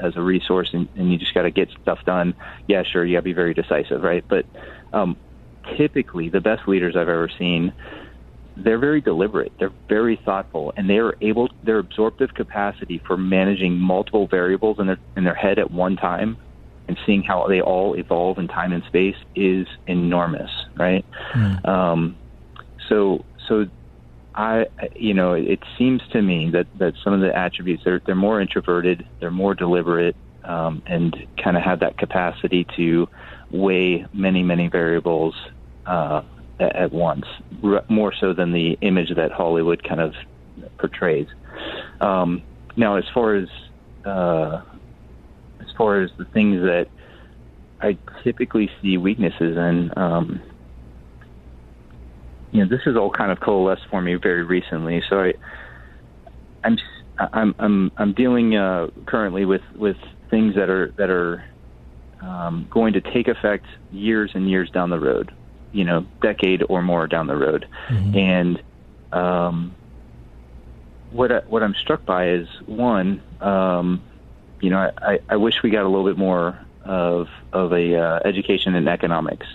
as 0.00 0.16
a 0.16 0.20
resource, 0.20 0.70
and, 0.72 0.88
and 0.96 1.12
you 1.12 1.18
just 1.18 1.34
got 1.34 1.42
to 1.42 1.50
get 1.50 1.70
stuff 1.82 2.04
done. 2.04 2.34
Yeah, 2.66 2.82
sure, 2.82 3.04
you 3.04 3.16
got 3.16 3.20
to 3.20 3.24
be 3.24 3.32
very 3.32 3.54
decisive, 3.54 4.02
right? 4.02 4.24
But 4.26 4.46
um, 4.92 5.16
typically, 5.76 6.28
the 6.28 6.40
best 6.40 6.66
leaders 6.66 6.96
I've 6.96 7.08
ever 7.08 7.28
seen, 7.38 7.72
they're 8.64 8.78
very 8.78 9.00
deliberate, 9.00 9.52
they're 9.58 9.72
very 9.88 10.20
thoughtful, 10.24 10.72
and 10.76 10.88
they 10.90 10.98
are 10.98 11.14
able. 11.20 11.48
Their 11.62 11.78
absorptive 11.78 12.34
capacity 12.34 13.00
for 13.06 13.16
managing 13.16 13.78
multiple 13.78 14.26
variables 14.26 14.78
in 14.78 14.86
their 14.86 14.98
in 15.16 15.24
their 15.24 15.34
head 15.34 15.58
at 15.58 15.70
one 15.70 15.96
time 15.96 16.38
and 16.88 16.98
seeing 17.06 17.22
how 17.22 17.46
they 17.46 17.60
all 17.60 17.94
evolve 17.94 18.38
in 18.38 18.48
time 18.48 18.72
and 18.72 18.82
space 18.84 19.16
is 19.36 19.66
enormous, 19.86 20.50
right? 20.76 21.04
Mm. 21.34 21.68
Um, 21.68 22.16
so, 22.88 23.24
so 23.46 23.66
I, 24.34 24.66
you 24.96 25.12
know, 25.12 25.34
it 25.34 25.60
seems 25.76 26.00
to 26.12 26.22
me 26.22 26.50
that 26.50 26.66
that 26.78 26.94
some 27.04 27.12
of 27.12 27.20
the 27.20 27.36
attributes 27.36 27.82
they're 27.84 28.00
they're 28.06 28.14
more 28.14 28.40
introverted, 28.40 29.06
they're 29.20 29.30
more 29.30 29.54
deliberate, 29.54 30.16
um, 30.44 30.82
and 30.86 31.14
kind 31.42 31.56
of 31.56 31.62
have 31.62 31.80
that 31.80 31.98
capacity 31.98 32.66
to 32.76 33.08
weigh 33.50 34.06
many 34.12 34.42
many 34.42 34.68
variables 34.68 35.34
uh, 35.86 36.22
at, 36.60 36.92
once, 36.92 37.24
more 37.88 38.12
so 38.18 38.32
than 38.32 38.52
the 38.52 38.76
image 38.80 39.10
that 39.16 39.30
Hollywood 39.32 39.82
kind 39.82 40.00
of 40.00 40.14
portrays. 40.78 41.26
Um, 42.00 42.42
now, 42.76 42.96
as 42.96 43.04
far 43.14 43.36
as 43.36 43.48
uh, 44.04 44.62
far 45.78 46.02
as 46.02 46.10
the 46.18 46.24
things 46.34 46.60
that 46.62 46.86
I 47.80 47.96
typically 48.24 48.68
see 48.82 48.98
weaknesses 48.98 49.56
in, 49.56 49.90
um, 49.96 50.42
you 52.50 52.64
know, 52.64 52.68
this 52.68 52.80
has 52.84 52.96
all 52.96 53.10
kind 53.10 53.30
of 53.30 53.38
coalesced 53.40 53.86
for 53.88 54.02
me 54.02 54.16
very 54.20 54.42
recently. 54.42 55.00
So 55.08 55.20
I, 55.20 55.32
I'm, 56.64 56.76
I'm, 57.32 57.54
I'm, 57.58 57.92
I'm 57.96 58.12
dealing 58.14 58.56
uh, 58.56 58.88
currently 59.06 59.44
with 59.44 59.62
with 59.76 59.96
things 60.30 60.54
that 60.56 60.68
are 60.68 60.92
that 60.98 61.10
are 61.10 61.44
um, 62.20 62.68
going 62.70 62.92
to 62.94 63.00
take 63.00 63.28
effect 63.28 63.66
years 63.92 64.32
and 64.34 64.50
years 64.50 64.68
down 64.70 64.90
the 64.90 64.98
road, 64.98 65.30
you 65.72 65.84
know, 65.84 66.06
decade 66.22 66.62
or 66.68 66.82
more 66.82 67.06
down 67.06 67.26
the 67.26 67.36
road, 67.36 67.66
mm-hmm. 67.88 68.16
and 68.16 68.62
um, 69.12 69.74
what 71.10 71.32
I, 71.32 71.38
what 71.40 71.62
I'm 71.62 71.74
struck 71.74 72.04
by 72.04 72.30
is 72.30 72.48
one, 72.66 73.22
um, 73.40 74.02
you 74.60 74.70
know, 74.70 74.90
I, 74.98 75.20
I 75.28 75.36
wish 75.36 75.62
we 75.62 75.70
got 75.70 75.84
a 75.84 75.88
little 75.88 76.06
bit 76.06 76.18
more 76.18 76.58
of 76.84 77.28
of 77.52 77.72
a 77.72 77.96
uh, 77.96 78.20
education 78.24 78.74
in 78.74 78.88
economics, 78.88 79.46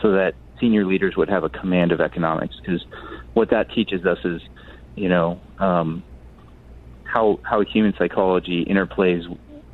so 0.00 0.12
that 0.12 0.34
senior 0.58 0.84
leaders 0.84 1.16
would 1.16 1.28
have 1.28 1.44
a 1.44 1.48
command 1.48 1.92
of 1.92 2.00
economics. 2.00 2.56
Because 2.60 2.84
what 3.34 3.50
that 3.50 3.70
teaches 3.70 4.04
us 4.06 4.18
is, 4.24 4.42
you 4.96 5.08
know, 5.08 5.40
um, 5.58 6.02
how 7.04 7.40
how 7.42 7.62
human 7.62 7.94
psychology 7.96 8.64
interplays 8.64 9.24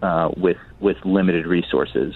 uh, 0.02 0.30
with 0.36 0.58
with 0.80 0.96
limited 1.04 1.46
resources. 1.46 2.14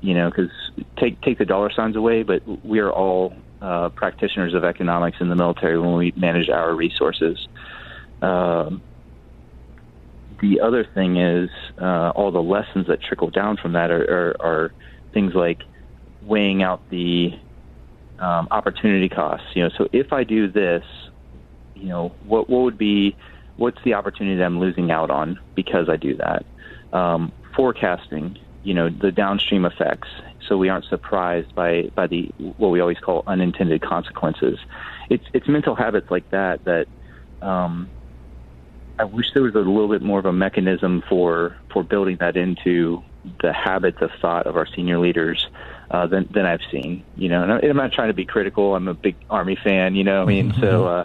You 0.00 0.14
know, 0.14 0.30
because 0.30 0.50
take 0.96 1.20
take 1.22 1.38
the 1.38 1.44
dollar 1.44 1.70
signs 1.74 1.96
away, 1.96 2.22
but 2.22 2.42
we 2.64 2.78
are 2.78 2.90
all 2.90 3.34
uh, 3.60 3.88
practitioners 3.90 4.54
of 4.54 4.64
economics 4.64 5.16
in 5.20 5.28
the 5.28 5.34
military 5.34 5.78
when 5.78 5.96
we 5.96 6.12
manage 6.16 6.48
our 6.48 6.74
resources. 6.74 7.48
Um, 8.22 8.82
the 10.40 10.60
other 10.60 10.86
thing 10.94 11.16
is 11.16 11.50
uh, 11.80 12.10
all 12.14 12.30
the 12.30 12.42
lessons 12.42 12.86
that 12.86 13.02
trickle 13.02 13.30
down 13.30 13.56
from 13.56 13.72
that 13.72 13.90
are, 13.90 14.02
are, 14.02 14.36
are 14.40 14.74
things 15.12 15.34
like 15.34 15.62
weighing 16.22 16.62
out 16.62 16.88
the 16.90 17.30
um, 18.18 18.48
opportunity 18.50 19.08
costs. 19.08 19.46
You 19.54 19.64
know, 19.64 19.70
so 19.76 19.88
if 19.92 20.12
I 20.12 20.24
do 20.24 20.50
this, 20.50 20.84
you 21.74 21.88
know, 21.88 22.14
what 22.24 22.48
what 22.48 22.62
would 22.62 22.78
be 22.78 23.16
what's 23.56 23.78
the 23.84 23.94
opportunity 23.94 24.36
that 24.36 24.44
I'm 24.44 24.60
losing 24.60 24.90
out 24.90 25.10
on 25.10 25.38
because 25.54 25.88
I 25.88 25.96
do 25.96 26.16
that? 26.16 26.44
Um, 26.96 27.32
forecasting, 27.54 28.38
you 28.62 28.74
know, 28.74 28.88
the 28.88 29.12
downstream 29.12 29.64
effects, 29.64 30.08
so 30.46 30.56
we 30.56 30.68
aren't 30.68 30.86
surprised 30.86 31.54
by 31.54 31.90
by 31.94 32.06
the 32.06 32.30
what 32.38 32.68
we 32.68 32.80
always 32.80 32.98
call 32.98 33.22
unintended 33.26 33.82
consequences. 33.82 34.58
It's 35.10 35.24
it's 35.32 35.48
mental 35.48 35.74
habits 35.74 36.10
like 36.10 36.30
that 36.30 36.64
that 36.64 36.86
um, 37.40 37.88
I 38.98 39.04
wish 39.04 39.32
there 39.32 39.42
was 39.42 39.54
a 39.54 39.58
little 39.58 39.88
bit 39.88 40.02
more 40.02 40.18
of 40.18 40.26
a 40.26 40.32
mechanism 40.32 41.02
for 41.08 41.56
for 41.72 41.82
building 41.82 42.16
that 42.20 42.36
into 42.36 43.02
the 43.42 43.52
habits 43.52 43.98
of 44.00 44.10
thought 44.20 44.46
of 44.46 44.56
our 44.56 44.66
senior 44.66 44.98
leaders 44.98 45.46
uh, 45.90 46.06
than 46.06 46.28
than 46.32 46.46
I've 46.46 46.62
seen. 46.70 47.04
You 47.16 47.28
know, 47.28 47.42
and 47.42 47.52
I'm 47.52 47.76
not 47.76 47.92
trying 47.92 48.08
to 48.08 48.14
be 48.14 48.24
critical. 48.24 48.74
I'm 48.74 48.88
a 48.88 48.94
big 48.94 49.16
Army 49.30 49.56
fan. 49.62 49.94
You 49.94 50.04
know, 50.04 50.22
I 50.22 50.24
mean, 50.24 50.50
mm-hmm. 50.50 50.60
so 50.60 50.86
uh, 50.86 51.04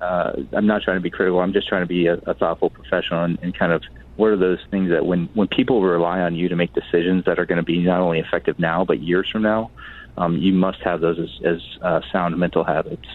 uh, 0.00 0.32
I'm 0.52 0.66
not 0.66 0.82
trying 0.82 0.96
to 0.96 1.02
be 1.02 1.10
critical. 1.10 1.40
I'm 1.40 1.52
just 1.52 1.68
trying 1.68 1.82
to 1.82 1.86
be 1.86 2.06
a, 2.06 2.14
a 2.26 2.34
thoughtful 2.34 2.70
professional 2.70 3.24
and, 3.24 3.38
and 3.42 3.54
kind 3.56 3.72
of 3.72 3.82
what 4.16 4.28
are 4.28 4.36
those 4.36 4.58
things 4.70 4.90
that 4.90 5.06
when 5.06 5.28
when 5.34 5.48
people 5.48 5.82
rely 5.82 6.20
on 6.20 6.34
you 6.34 6.48
to 6.48 6.56
make 6.56 6.72
decisions 6.74 7.24
that 7.24 7.38
are 7.38 7.46
going 7.46 7.56
to 7.56 7.64
be 7.64 7.78
not 7.78 8.00
only 8.00 8.20
effective 8.20 8.58
now 8.58 8.84
but 8.84 9.00
years 9.00 9.28
from 9.30 9.42
now, 9.42 9.70
um, 10.16 10.36
you 10.36 10.52
must 10.52 10.80
have 10.82 11.00
those 11.00 11.18
as, 11.18 11.30
as 11.44 11.60
uh, 11.82 12.00
sound 12.12 12.36
mental 12.36 12.64
habits. 12.64 13.06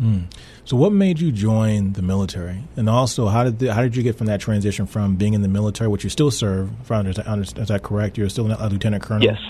Mm. 0.00 0.24
So, 0.64 0.76
what 0.76 0.92
made 0.92 1.20
you 1.20 1.30
join 1.30 1.92
the 1.92 2.02
military, 2.02 2.64
and 2.76 2.88
also 2.88 3.28
how 3.28 3.44
did 3.44 3.58
the, 3.58 3.72
how 3.74 3.82
did 3.82 3.94
you 3.94 4.02
get 4.02 4.16
from 4.16 4.26
that 4.26 4.40
transition 4.40 4.86
from 4.86 5.16
being 5.16 5.34
in 5.34 5.42
the 5.42 5.48
military, 5.48 5.88
which 5.88 6.04
you 6.04 6.10
still 6.10 6.30
serve? 6.30 6.70
Founder, 6.84 7.10
is 7.10 7.16
that 7.68 7.82
correct? 7.82 8.18
You're 8.18 8.28
still 8.28 8.50
a 8.50 8.68
lieutenant 8.68 9.02
colonel. 9.02 9.24
Yes. 9.24 9.40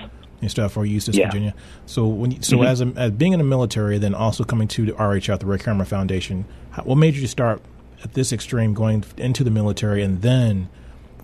In 0.42 0.50
Fort 0.68 0.88
Eustis, 0.88 1.16
yeah. 1.16 1.28
Virginia. 1.28 1.54
So, 1.86 2.06
when 2.06 2.32
you, 2.32 2.42
so 2.42 2.58
mm-hmm. 2.58 2.66
as, 2.66 2.80
a, 2.82 2.92
as 2.96 3.10
being 3.12 3.32
in 3.32 3.38
the 3.38 3.44
military, 3.44 3.96
then 3.96 4.14
also 4.14 4.44
coming 4.44 4.68
to 4.68 4.84
the 4.84 4.92
RHF, 4.92 5.38
the 5.38 5.46
Ray 5.46 5.56
Cameron 5.56 5.86
Foundation, 5.86 6.44
how, 6.72 6.82
what 6.82 6.96
made 6.96 7.14
you 7.14 7.26
start 7.26 7.62
at 8.04 8.12
this 8.12 8.32
extreme, 8.32 8.74
going 8.74 9.02
into 9.16 9.42
the 9.42 9.50
military, 9.50 10.02
and 10.02 10.22
then 10.22 10.68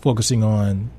focusing 0.01 0.43
on 0.43 0.91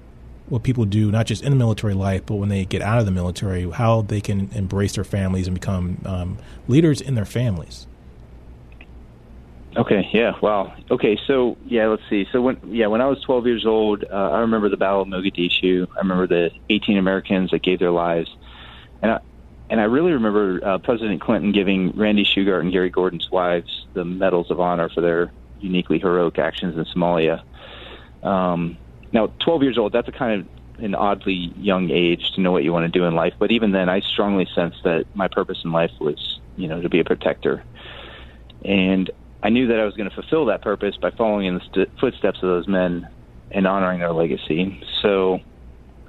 what 0.47 0.63
people 0.63 0.85
do, 0.85 1.11
not 1.11 1.25
just 1.25 1.43
in 1.43 1.51
the 1.51 1.57
military 1.57 1.93
life, 1.93 2.25
but 2.25 2.35
when 2.35 2.49
they 2.49 2.65
get 2.65 2.81
out 2.81 2.99
of 2.99 3.05
the 3.05 3.11
military, 3.11 3.69
how 3.71 4.01
they 4.01 4.21
can 4.21 4.49
embrace 4.53 4.93
their 4.93 5.03
families 5.03 5.47
and 5.47 5.53
become 5.53 6.01
um, 6.05 6.37
leaders 6.67 7.01
in 7.01 7.15
their 7.15 7.25
families. 7.25 7.87
Okay, 9.77 10.09
yeah, 10.11 10.33
wow. 10.41 10.73
Okay, 10.91 11.17
so 11.25 11.57
yeah, 11.65 11.87
let's 11.87 12.03
see. 12.09 12.27
So 12.33 12.41
when 12.41 12.59
yeah, 12.67 12.87
when 12.87 12.99
I 12.99 13.05
was 13.05 13.21
12 13.21 13.47
years 13.47 13.65
old, 13.65 14.03
uh, 14.03 14.13
I 14.13 14.39
remember 14.39 14.67
the 14.67 14.75
Battle 14.75 15.03
of 15.03 15.07
Mogadishu. 15.07 15.87
I 15.95 15.99
remember 15.99 16.27
the 16.27 16.51
18 16.69 16.97
Americans 16.97 17.51
that 17.51 17.63
gave 17.63 17.79
their 17.79 17.91
lives, 17.91 18.29
and 19.01 19.11
I, 19.11 19.19
and 19.69 19.79
I 19.79 19.85
really 19.85 20.11
remember 20.11 20.59
uh, 20.61 20.77
President 20.79 21.21
Clinton 21.21 21.53
giving 21.53 21.91
Randy 21.91 22.25
Shughart 22.25 22.59
and 22.59 22.73
Gary 22.73 22.89
Gordon's 22.89 23.31
wives 23.31 23.85
the 23.93 24.03
medals 24.03 24.51
of 24.51 24.59
honor 24.59 24.89
for 24.89 24.99
their 24.99 25.31
uniquely 25.61 25.99
heroic 25.99 26.39
actions 26.39 26.75
in 26.77 26.85
Somalia. 26.85 27.41
Um, 28.23 28.77
now, 29.11 29.33
12 29.39 29.63
years 29.63 29.77
old, 29.77 29.93
that's 29.93 30.07
a 30.07 30.11
kind 30.11 30.41
of 30.41 30.83
an 30.83 30.95
oddly 30.95 31.53
young 31.55 31.89
age 31.91 32.31
to 32.35 32.41
know 32.41 32.51
what 32.51 32.63
you 32.63 32.73
want 32.73 32.91
to 32.91 32.99
do 32.99 33.05
in 33.05 33.15
life. 33.15 33.33
But 33.39 33.51
even 33.51 33.71
then, 33.71 33.89
I 33.89 34.01
strongly 34.01 34.47
sensed 34.53 34.83
that 34.83 35.05
my 35.13 35.27
purpose 35.27 35.59
in 35.63 35.71
life 35.71 35.91
was, 35.99 36.39
you 36.55 36.67
know, 36.67 36.81
to 36.81 36.89
be 36.89 36.99
a 36.99 37.03
protector. 37.03 37.63
And 38.63 39.09
I 39.43 39.49
knew 39.49 39.67
that 39.67 39.79
I 39.79 39.85
was 39.85 39.95
going 39.95 40.09
to 40.09 40.15
fulfill 40.15 40.45
that 40.45 40.61
purpose 40.61 40.95
by 41.01 41.11
following 41.11 41.47
in 41.47 41.55
the 41.55 41.61
st- 41.61 41.89
footsteps 41.99 42.37
of 42.41 42.49
those 42.49 42.67
men 42.67 43.07
and 43.51 43.67
honoring 43.67 43.99
their 43.99 44.13
legacy. 44.13 44.81
So, 45.01 45.39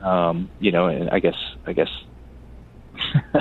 um, 0.00 0.50
you 0.58 0.70
know, 0.70 0.86
and 0.86 1.10
I 1.10 1.18
guess, 1.18 1.36
I 1.66 1.72
guess, 1.72 1.88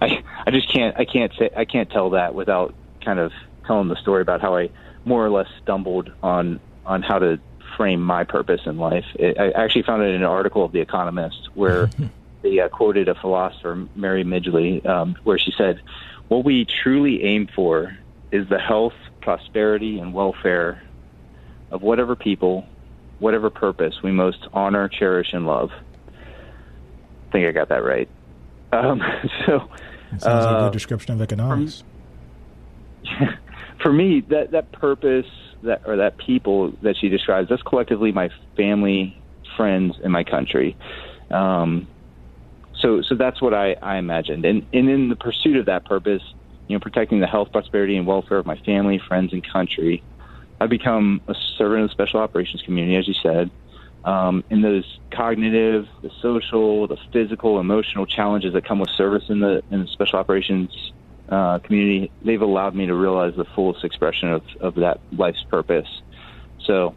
I, 0.00 0.22
I 0.46 0.50
just 0.50 0.72
can't, 0.72 0.96
I 0.98 1.04
can't 1.04 1.32
say, 1.38 1.50
I 1.56 1.64
can't 1.64 1.90
tell 1.90 2.10
that 2.10 2.34
without 2.34 2.74
kind 3.04 3.18
of 3.18 3.32
telling 3.66 3.88
the 3.88 3.96
story 3.96 4.22
about 4.22 4.40
how 4.40 4.56
I 4.56 4.70
more 5.06 5.24
or 5.24 5.30
less 5.30 5.48
stumbled 5.62 6.12
on 6.22 6.60
on 6.84 7.00
how 7.02 7.18
to 7.18 7.40
frame 7.76 8.00
my 8.00 8.24
purpose 8.24 8.60
in 8.66 8.76
life. 8.76 9.04
It, 9.14 9.38
I 9.38 9.50
actually 9.50 9.82
found 9.82 10.02
it 10.02 10.08
in 10.10 10.16
an 10.16 10.24
article 10.24 10.64
of 10.64 10.72
The 10.72 10.80
Economist 10.80 11.48
where 11.54 11.88
they 12.42 12.60
uh, 12.60 12.68
quoted 12.68 13.08
a 13.08 13.14
philosopher, 13.14 13.86
Mary 13.94 14.24
Midgley, 14.24 14.84
um, 14.86 15.16
where 15.24 15.38
she 15.38 15.52
said, 15.56 15.80
"What 16.28 16.44
we 16.44 16.66
truly 16.66 17.24
aim 17.24 17.48
for 17.54 17.96
is 18.32 18.48
the 18.48 18.58
health, 18.58 18.94
prosperity, 19.22 19.98
and 19.98 20.12
welfare 20.12 20.82
of 21.70 21.82
whatever 21.82 22.16
people, 22.16 22.66
whatever 23.18 23.50
purpose 23.50 23.94
we 24.02 24.12
most 24.12 24.46
honor, 24.52 24.88
cherish, 24.88 25.32
and 25.32 25.46
love. 25.46 25.70
I 27.28 27.32
think 27.32 27.48
I 27.48 27.52
got 27.52 27.68
that 27.68 27.84
right. 27.84 28.08
Um, 28.72 29.00
so, 29.46 29.68
it 30.12 30.22
sounds 30.22 30.24
uh, 30.24 30.46
like 30.46 30.56
a 30.56 30.64
good 30.66 30.72
description 30.72 31.14
of 31.14 31.22
economics. 31.22 31.82
For, 33.18 33.38
for 33.82 33.92
me, 33.92 34.22
that 34.28 34.52
that 34.52 34.72
purpose 34.72 35.26
that 35.62 35.82
or 35.86 35.96
that 35.96 36.18
people 36.18 36.72
that 36.82 36.96
she 36.96 37.08
describes, 37.08 37.48
that's 37.48 37.62
collectively 37.62 38.12
my 38.12 38.30
family, 38.56 39.22
friends, 39.56 39.96
and 40.02 40.12
my 40.12 40.24
country. 40.24 40.76
Um, 41.30 41.88
so, 42.78 43.02
so 43.02 43.14
that's 43.14 43.40
what 43.40 43.54
I, 43.54 43.76
I 43.82 43.96
imagined, 43.96 44.44
and 44.44 44.66
and 44.72 44.88
in 44.88 45.08
the 45.08 45.16
pursuit 45.16 45.56
of 45.56 45.66
that 45.66 45.84
purpose, 45.84 46.22
you 46.68 46.76
know, 46.76 46.80
protecting 46.80 47.20
the 47.20 47.26
health, 47.26 47.52
prosperity, 47.52 47.96
and 47.96 48.06
welfare 48.06 48.38
of 48.38 48.46
my 48.46 48.56
family, 48.58 49.00
friends, 49.08 49.32
and 49.32 49.46
country. 49.46 50.02
I've 50.60 50.70
become 50.70 51.20
a 51.28 51.34
servant 51.58 51.82
of 51.82 51.88
the 51.88 51.92
special 51.92 52.20
operations 52.20 52.62
community, 52.62 52.96
as 52.96 53.06
you 53.06 53.14
said. 53.14 53.50
Um, 54.04 54.44
and 54.50 54.64
those 54.64 54.84
cognitive, 55.12 55.86
the 56.00 56.10
social, 56.22 56.86
the 56.86 56.96
physical, 57.12 57.58
emotional 57.58 58.06
challenges 58.06 58.52
that 58.52 58.64
come 58.64 58.78
with 58.78 58.90
service 58.90 59.24
in 59.28 59.40
the 59.40 59.62
in 59.70 59.80
the 59.80 59.88
special 59.88 60.18
operations 60.18 60.92
uh, 61.28 61.58
community, 61.60 62.10
they've 62.22 62.42
allowed 62.42 62.74
me 62.74 62.86
to 62.86 62.94
realize 62.94 63.34
the 63.36 63.44
fullest 63.44 63.84
expression 63.84 64.30
of, 64.30 64.42
of 64.60 64.74
that 64.76 65.00
life's 65.12 65.42
purpose. 65.44 65.88
So 66.64 66.94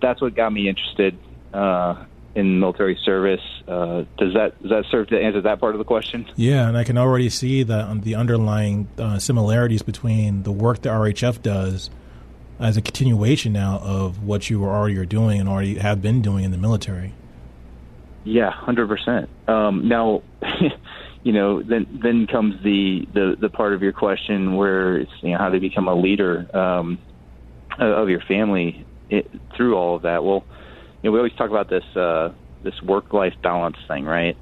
that's 0.00 0.20
what 0.20 0.34
got 0.34 0.52
me 0.52 0.68
interested 0.68 1.18
uh, 1.52 2.04
in 2.34 2.60
military 2.60 2.98
service. 3.02 3.42
Uh, 3.66 4.04
does 4.16 4.34
that 4.34 4.60
does 4.62 4.70
that 4.70 4.84
serve 4.90 5.08
to 5.08 5.20
answer 5.20 5.40
that 5.42 5.60
part 5.60 5.74
of 5.74 5.78
the 5.78 5.84
question? 5.84 6.26
Yeah, 6.36 6.68
and 6.68 6.76
I 6.76 6.84
can 6.84 6.96
already 6.96 7.28
see 7.30 7.62
the 7.62 7.84
um, 7.84 8.00
the 8.00 8.14
underlying 8.14 8.88
uh, 8.98 9.18
similarities 9.18 9.82
between 9.82 10.44
the 10.44 10.52
work 10.52 10.82
the 10.82 10.90
RHF 10.90 11.42
does 11.42 11.90
as 12.58 12.76
a 12.76 12.82
continuation 12.82 13.52
now 13.52 13.78
of 13.78 14.24
what 14.24 14.50
you 14.50 14.58
were 14.58 14.70
already 14.70 14.96
are 14.96 15.04
doing 15.04 15.38
and 15.40 15.48
already 15.48 15.76
have 15.78 16.02
been 16.02 16.22
doing 16.22 16.44
in 16.44 16.50
the 16.50 16.58
military. 16.58 17.14
Yeah, 18.24 18.50
hundred 18.50 18.84
um, 18.84 18.88
percent. 18.88 19.30
Now, 19.46 20.22
you 21.22 21.32
know, 21.32 21.62
then 21.62 22.00
then 22.02 22.26
comes 22.30 22.54
the, 22.62 23.06
the 23.12 23.36
the 23.40 23.48
part 23.48 23.74
of 23.74 23.82
your 23.82 23.92
question 23.92 24.56
where 24.56 24.98
it's 24.98 25.10
you 25.22 25.32
know 25.32 25.38
how 25.38 25.48
to 25.48 25.60
become 25.60 25.88
a 25.88 25.94
leader 25.94 26.46
um, 26.56 26.98
of 27.78 28.08
your 28.08 28.20
family 28.26 28.86
it, 29.10 29.26
through 29.56 29.76
all 29.76 29.96
of 29.96 30.02
that. 30.02 30.24
Well 30.24 30.46
you 31.02 31.08
know, 31.08 31.12
we 31.12 31.18
always 31.18 31.34
talk 31.34 31.50
about 31.50 31.68
this 31.68 31.84
uh, 31.96 32.30
this 32.62 32.74
work 32.82 33.12
life 33.12 33.34
balance 33.42 33.76
thing, 33.86 34.04
right? 34.04 34.36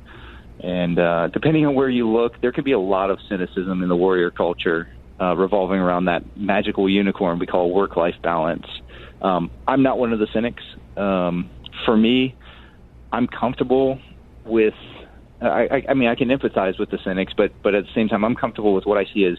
And 0.61 0.99
uh, 0.99 1.29
depending 1.33 1.67
on 1.67 1.75
where 1.75 1.91
you 1.91 2.09
look, 2.09 2.33
there 2.41 2.53
can 2.53 2.65
be 2.65 2.73
a 2.73 2.79
lot 2.79 3.11
of 3.11 3.19
cynicism 3.29 3.83
in 3.83 3.89
the 3.89 3.97
warrior 3.97 4.31
culture 4.31 4.89
uh, 5.21 5.37
revolving 5.37 5.79
around 5.79 6.07
that 6.07 6.23
magical 6.35 6.89
unicorn 6.89 7.39
we 7.39 7.47
call 7.47 7.73
work 7.75 7.97
life 7.97 8.15
balance. 8.23 8.65
Um, 9.21 9.51
I'm 9.67 9.83
not 9.83 9.99
one 9.99 10.13
of 10.13 10.19
the 10.19 10.29
cynics. 10.33 10.63
Um, 10.97 11.51
for 11.85 11.97
me, 11.97 12.37
I'm 13.13 13.27
comfortable 13.27 13.99
with. 14.45 14.75
I, 15.41 15.85
I, 15.89 15.95
mean, 15.95 16.09
I 16.09 16.15
can 16.15 16.29
empathize 16.29 16.79
with 16.79 16.91
the 16.91 16.99
cynics, 16.99 17.33
but 17.37 17.53
but 17.63 17.75
at 17.75 17.85
the 17.85 17.93
same 17.93 18.09
time, 18.09 18.25
I'm 18.25 18.35
comfortable 18.35 18.75
with 18.75 18.87
what 18.87 18.99
I 18.99 19.05
see 19.13 19.25
as 19.25 19.39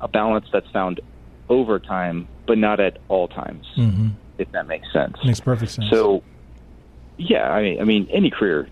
a 0.00 0.08
balance 0.08 0.46
that's 0.52 0.68
found 0.70 1.00
over 1.48 1.78
time, 1.78 2.28
but 2.46 2.58
not 2.58 2.80
at 2.80 2.98
all 3.08 3.28
times. 3.28 3.66
Mm-hmm. 3.76 4.08
If 4.38 4.52
that 4.52 4.66
makes 4.66 4.90
sense. 4.92 5.16
Makes 5.24 5.40
perfect 5.40 5.72
sense. 5.72 5.90
So 5.90 6.22
yeah, 7.16 7.50
I 7.50 7.62
mean, 7.62 7.80
I 7.80 7.84
mean, 7.84 8.08
any 8.10 8.30
career 8.30 8.68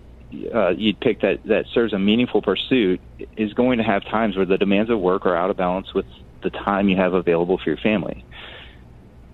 uh, 0.53 0.69
you'd 0.69 0.99
pick 0.99 1.21
that 1.21 1.43
that 1.45 1.65
serves 1.73 1.93
a 1.93 1.99
meaningful 1.99 2.41
pursuit 2.41 3.01
is 3.35 3.53
going 3.53 3.77
to 3.79 3.83
have 3.83 4.03
times 4.05 4.35
where 4.35 4.45
the 4.45 4.57
demands 4.57 4.89
of 4.89 4.99
work 4.99 5.25
are 5.25 5.35
out 5.35 5.49
of 5.49 5.57
balance 5.57 5.93
with 5.93 6.05
the 6.41 6.49
time 6.49 6.87
you 6.87 6.95
have 6.95 7.13
available 7.13 7.57
for 7.57 7.69
your 7.69 7.77
family. 7.77 8.23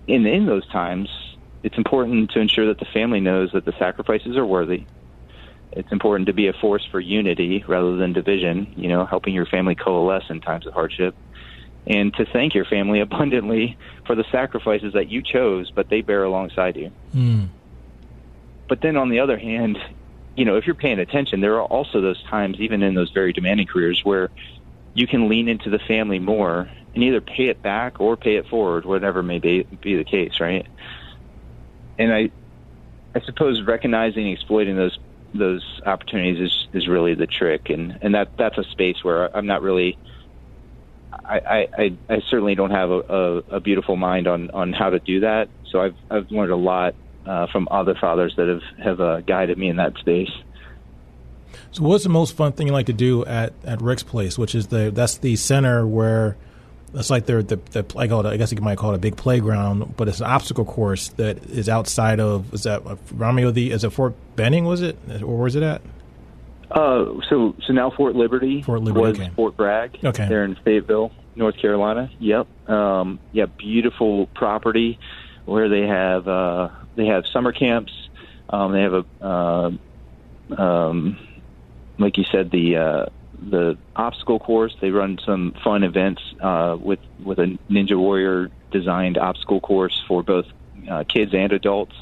In 0.08 0.26
in 0.26 0.46
those 0.46 0.68
times, 0.68 1.10
it's 1.64 1.78
important 1.78 2.32
to 2.32 2.40
ensure 2.40 2.68
that 2.68 2.80
the 2.80 2.86
family 2.86 3.20
knows 3.20 3.52
that 3.52 3.66
the 3.66 3.74
sacrifices 3.74 4.38
are 4.38 4.46
worthy, 4.46 4.86
it's 5.76 5.92
important 5.92 6.28
to 6.28 6.34
be 6.34 6.48
a 6.48 6.54
force 6.54 6.86
for 6.90 7.00
unity 7.00 7.64
rather 7.68 7.96
than 7.98 8.14
division. 8.14 8.74
You 8.78 8.88
know, 8.90 9.06
helping 9.06 9.34
your 9.34 9.46
family 9.46 9.76
coalesce 9.76 10.24
in 10.30 10.42
times 10.42 10.66
of 10.66 10.74
hardship, 10.74 11.16
and 11.86 12.14
to 12.16 12.26
thank 12.26 12.56
your 12.56 12.66
family 12.66 13.00
abundantly 13.02 13.78
for 14.06 14.16
the 14.16 14.26
sacrifices 14.32 14.94
that 14.94 15.10
you 15.10 15.22
chose, 15.22 15.72
but 15.72 15.90
they 15.90 16.02
bear 16.02 16.24
alongside 16.24 16.76
you. 16.76 16.92
Mm. 17.14 17.50
But 18.68 18.82
then 18.82 18.98
on 18.98 19.10
the 19.10 19.20
other 19.20 19.38
hand, 19.38 19.78
you 20.36 20.46
know, 20.46 20.56
if 20.58 20.66
you're 20.66 20.76
paying 20.76 21.00
attention, 21.00 21.42
there 21.42 21.56
are 21.56 21.66
also 21.66 22.02
those 22.02 22.22
times, 22.24 22.60
even 22.60 22.82
in 22.82 22.94
those 22.94 23.12
very 23.12 23.32
demanding 23.32 23.68
careers, 23.68 24.02
where 24.04 24.30
you 24.94 25.08
can 25.08 25.30
lean 25.30 25.48
into 25.48 25.70
the 25.70 25.80
family 25.80 26.20
more 26.20 26.70
and 26.94 27.04
either 27.04 27.22
pay 27.22 27.48
it 27.48 27.62
back 27.62 28.00
or 28.00 28.16
pay 28.16 28.38
it 28.38 28.48
forward, 28.48 28.86
whatever 28.86 29.22
may 29.22 29.40
be, 29.40 29.64
be 29.64 29.98
the 29.98 30.04
case, 30.04 30.40
right? 30.40 30.66
And 31.98 32.14
I, 32.14 32.32
I 33.14 33.22
suppose 33.22 33.62
recognizing, 33.62 34.30
exploiting 34.30 34.76
those 34.78 34.98
those 35.38 35.64
opportunities 35.86 36.40
is 36.40 36.68
is 36.74 36.88
really 36.88 37.16
the 37.16 37.28
trick, 37.28 37.70
and 37.70 37.98
and 38.02 38.16
that 38.16 38.38
that's 38.38 38.58
a 38.58 38.64
space 38.64 39.04
where 39.04 39.36
I'm 39.36 39.48
not 39.48 39.62
really. 39.62 39.98
I, 41.14 41.70
I, 41.76 41.98
I 42.10 42.22
certainly 42.30 42.56
don't 42.56 42.72
have 42.72 42.92
a, 42.92 43.00
a, 43.00 43.38
a 43.56 43.60
beautiful 43.60 43.96
mind 43.96 44.28
on, 44.28 44.52
on 44.52 44.74
how 44.74 44.90
to 44.92 45.00
do 45.00 45.22
that. 45.22 45.48
So 45.72 45.82
I've 45.82 45.96
I've 46.12 46.30
learned 46.30 46.52
a 46.52 46.58
lot 46.58 46.94
uh, 47.26 47.48
from 47.48 47.68
other 47.72 47.96
fathers 47.96 48.36
that 48.38 48.48
have 48.48 48.62
have 48.84 49.02
uh, 49.02 49.22
guided 49.22 49.58
me 49.58 49.70
in 49.70 49.78
that 49.78 49.98
space. 49.98 50.30
So, 51.72 51.84
what's 51.84 52.04
the 52.04 52.10
most 52.10 52.36
fun 52.36 52.52
thing 52.52 52.68
you 52.68 52.74
like 52.74 52.86
to 52.88 52.94
do 52.94 53.26
at, 53.26 53.54
at 53.64 53.82
Rick's 53.82 54.04
Place, 54.04 54.38
which 54.38 54.56
is 54.56 54.68
the 54.68 54.92
that's 54.94 55.18
the 55.18 55.36
center 55.36 55.88
where 55.88 56.38
it's 56.96 57.10
like 57.10 57.26
they're 57.26 57.44
the, 57.44 57.58
the 57.72 57.86
I 57.98 58.08
call 58.08 58.26
it 58.26 58.30
I 58.30 58.38
guess 58.38 58.52
you 58.52 58.60
might 58.62 58.78
call 58.78 58.92
it 58.92 58.96
a 58.96 59.00
big 59.00 59.18
playground, 59.18 59.96
but 59.98 60.08
it's 60.08 60.20
an 60.20 60.28
obstacle 60.28 60.66
course 60.66 61.10
that 61.10 61.38
is 61.46 61.70
outside 61.70 62.20
of 62.20 62.54
is 62.54 62.64
that 62.64 62.84
Romeo 63.14 63.52
the 63.52 63.72
is 63.72 63.84
it 63.84 63.92
Fort 63.92 64.16
Benning 64.36 64.66
was 64.66 64.82
it 64.82 64.98
or 65.22 65.38
where's 65.38 65.56
it 65.56 65.64
at? 65.64 65.82
Uh, 66.72 67.22
so 67.30 67.56
so 67.66 67.74
now 67.74 67.92
Fort 67.92 68.16
Liberty, 68.16 68.62
Fort 68.62 68.82
Liberty 68.82 69.02
was 69.02 69.20
okay. 69.20 69.32
Fort 69.36 69.56
Bragg. 69.56 69.98
Okay, 70.04 70.28
there 70.28 70.44
in 70.44 70.56
Fayetteville, 70.56 71.12
North 71.36 71.58
Carolina. 71.58 72.10
Yep. 72.20 72.70
Um, 72.70 73.20
yeah, 73.32 73.46
beautiful 73.46 74.28
property 74.28 75.00
where 75.46 75.70
they 75.70 75.88
have 75.88 76.28
uh, 76.28 76.70
they 76.96 77.06
have 77.06 77.26
summer 77.28 77.52
camps. 77.52 77.94
Um, 78.50 78.72
they 78.72 78.82
have 78.82 78.94
a 78.94 79.06
uh, 79.22 79.72
um, 80.58 81.18
like 81.98 82.18
you 82.18 82.26
said 82.32 82.52
the 82.52 82.78
uh, 82.78 83.06
the 83.50 83.78
obstacle 83.96 84.40
course. 84.40 84.76
They 84.82 84.90
run 84.90 85.20
some 85.26 85.54
fun 85.64 85.84
events 85.84 86.22
uh, 86.42 86.78
with 86.80 87.00
with 87.24 87.40
a 87.40 87.58
Ninja 87.70 87.98
Warrior 87.98 88.50
designed 88.72 89.18
obstacle 89.18 89.62
course 89.62 90.04
for 90.08 90.24
both 90.24 90.46
uh, 90.90 91.04
kids 91.08 91.34
and 91.34 91.52
adults. 91.52 91.96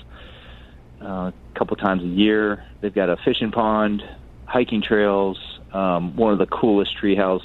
Uh, 1.01 1.31
a 1.31 1.33
couple 1.55 1.75
times 1.75 2.01
a 2.01 2.07
year, 2.07 2.63
they've 2.81 2.93
got 2.93 3.09
a 3.09 3.17
fishing 3.17 3.51
pond, 3.51 4.01
hiking 4.45 4.81
trails, 4.81 5.37
um, 5.73 6.15
one 6.15 6.31
of 6.31 6.39
the 6.39 6.45
coolest 6.45 6.91
treehouse 7.01 7.41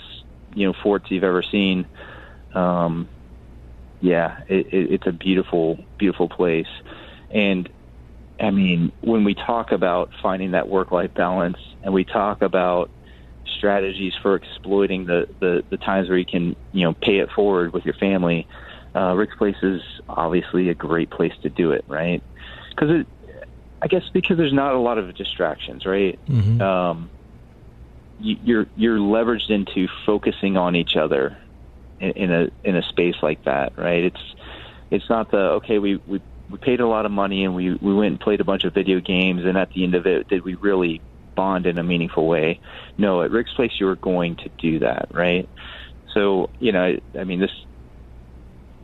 you 0.55 0.67
know 0.67 0.75
forts 0.83 1.11
you've 1.11 1.25
ever 1.25 1.43
seen. 1.43 1.87
Um, 2.55 3.09
yeah, 4.01 4.43
it, 4.49 4.73
it, 4.73 4.93
it's 4.93 5.07
a 5.07 5.13
beautiful, 5.13 5.85
beautiful 5.99 6.29
place, 6.29 6.69
and 7.31 7.69
I 8.41 8.51
mean, 8.51 8.93
when 9.01 9.25
we 9.25 9.35
talk 9.35 9.73
about 9.73 10.11
finding 10.23 10.53
that 10.53 10.69
work-life 10.69 11.13
balance, 11.15 11.57
and 11.83 11.93
we 11.93 12.05
talk 12.05 12.43
about 12.43 12.91
strategies 13.59 14.15
for 14.23 14.35
exploiting 14.37 15.05
the, 15.05 15.27
the, 15.41 15.65
the 15.69 15.77
times 15.77 16.09
where 16.09 16.19
you 16.19 16.25
can, 16.25 16.57
you 16.73 16.85
know, 16.85 16.95
pay 16.95 17.19
it 17.19 17.31
forward 17.31 17.73
with 17.73 17.85
your 17.85 17.95
family, 17.95 18.47
uh, 18.95 19.15
Rick's 19.15 19.37
Place 19.37 19.57
is 19.63 19.83
obviously 20.09 20.71
a 20.71 20.75
great 20.75 21.11
place 21.11 21.35
to 21.43 21.51
do 21.51 21.73
it, 21.73 21.85
right? 21.89 22.23
Because 22.71 23.01
it, 23.01 23.07
I 23.81 23.87
guess 23.87 24.03
because 24.13 24.37
there's 24.37 24.53
not 24.53 24.75
a 24.75 24.79
lot 24.79 24.99
of 24.99 25.15
distractions, 25.15 25.87
right? 25.87 26.19
Mm-hmm. 26.29 26.61
Um, 26.61 27.11
you, 28.19 28.37
you're 28.43 28.67
you're 28.75 28.99
leveraged 28.99 29.51
into 29.51 29.89
focusing 30.05 30.57
on 30.57 30.75
each 30.75 30.97
other 30.97 31.39
in, 32.01 32.11
in 32.11 32.33
a 32.33 32.49
in 32.65 32.77
a 32.77 32.83
space 32.83 33.15
like 33.23 33.45
that, 33.45 33.73
right? 33.77 34.05
It's 34.05 34.35
it's 34.91 35.09
not 35.09 35.31
the 35.31 35.39
okay 35.39 35.79
we 35.79 36.01
we 36.07 36.21
we 36.51 36.59
paid 36.59 36.81
a 36.81 36.87
lot 36.87 37.07
of 37.07 37.13
money 37.13 37.45
and 37.45 37.55
we 37.55 37.75
we 37.75 37.95
went 37.95 38.13
and 38.13 38.21
played 38.21 38.41
a 38.41 38.45
bunch 38.45 38.65
of 38.65 38.75
video 38.75 39.01
games 39.01 39.45
and 39.45 39.57
at 39.57 39.71
the 39.71 39.85
end 39.85 39.95
of 39.95 40.07
it 40.07 40.29
did 40.29 40.45
we 40.45 40.55
really 40.57 41.01
bond 41.39 41.67
in 41.67 41.79
a 41.79 41.85
meaningful 41.93 42.27
way. 42.27 42.59
No, 42.97 43.23
at 43.23 43.31
Rick's 43.31 43.53
Place, 43.55 43.75
you 43.79 43.87
were 43.87 44.01
going 44.13 44.35
to 44.43 44.49
do 44.59 44.81
that, 44.81 45.07
right? 45.13 45.49
So, 46.15 46.51
you 46.59 46.73
know, 46.73 46.99
I 47.21 47.25
mean, 47.25 47.39
this, 47.39 47.55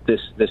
this, 0.06 0.20
this, 0.36 0.50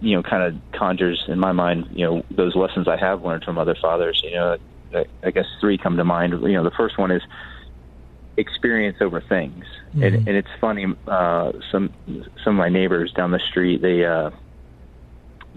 you 0.00 0.16
know, 0.16 0.22
kind 0.22 0.42
of 0.42 0.54
conjures 0.72 1.24
in 1.28 1.38
my 1.38 1.52
mind, 1.52 1.88
you 1.92 2.06
know, 2.06 2.24
those 2.30 2.54
lessons 2.56 2.88
I 2.88 2.96
have 2.96 3.22
learned 3.22 3.44
from 3.44 3.58
other 3.58 3.74
fathers. 3.74 4.22
You 4.24 4.32
know, 4.32 4.56
I, 4.94 5.04
I 5.22 5.30
guess 5.30 5.46
three 5.60 5.76
come 5.76 5.96
to 5.98 6.04
mind. 6.04 6.32
You 6.32 6.54
know, 6.54 6.64
the 6.64 6.76
first 6.82 6.96
one 6.96 7.10
is 7.10 7.22
experience 8.38 8.98
over 9.00 9.20
things, 9.20 9.64
mm-hmm. 9.90 10.02
and, 10.02 10.14
and 10.28 10.36
it's 10.40 10.54
funny. 10.60 10.86
Uh, 11.06 11.52
some 11.70 11.92
some 12.44 12.54
of 12.54 12.58
my 12.66 12.68
neighbors 12.68 13.12
down 13.12 13.30
the 13.30 13.44
street, 13.50 13.82
they 13.82 14.04
uh, 14.04 14.30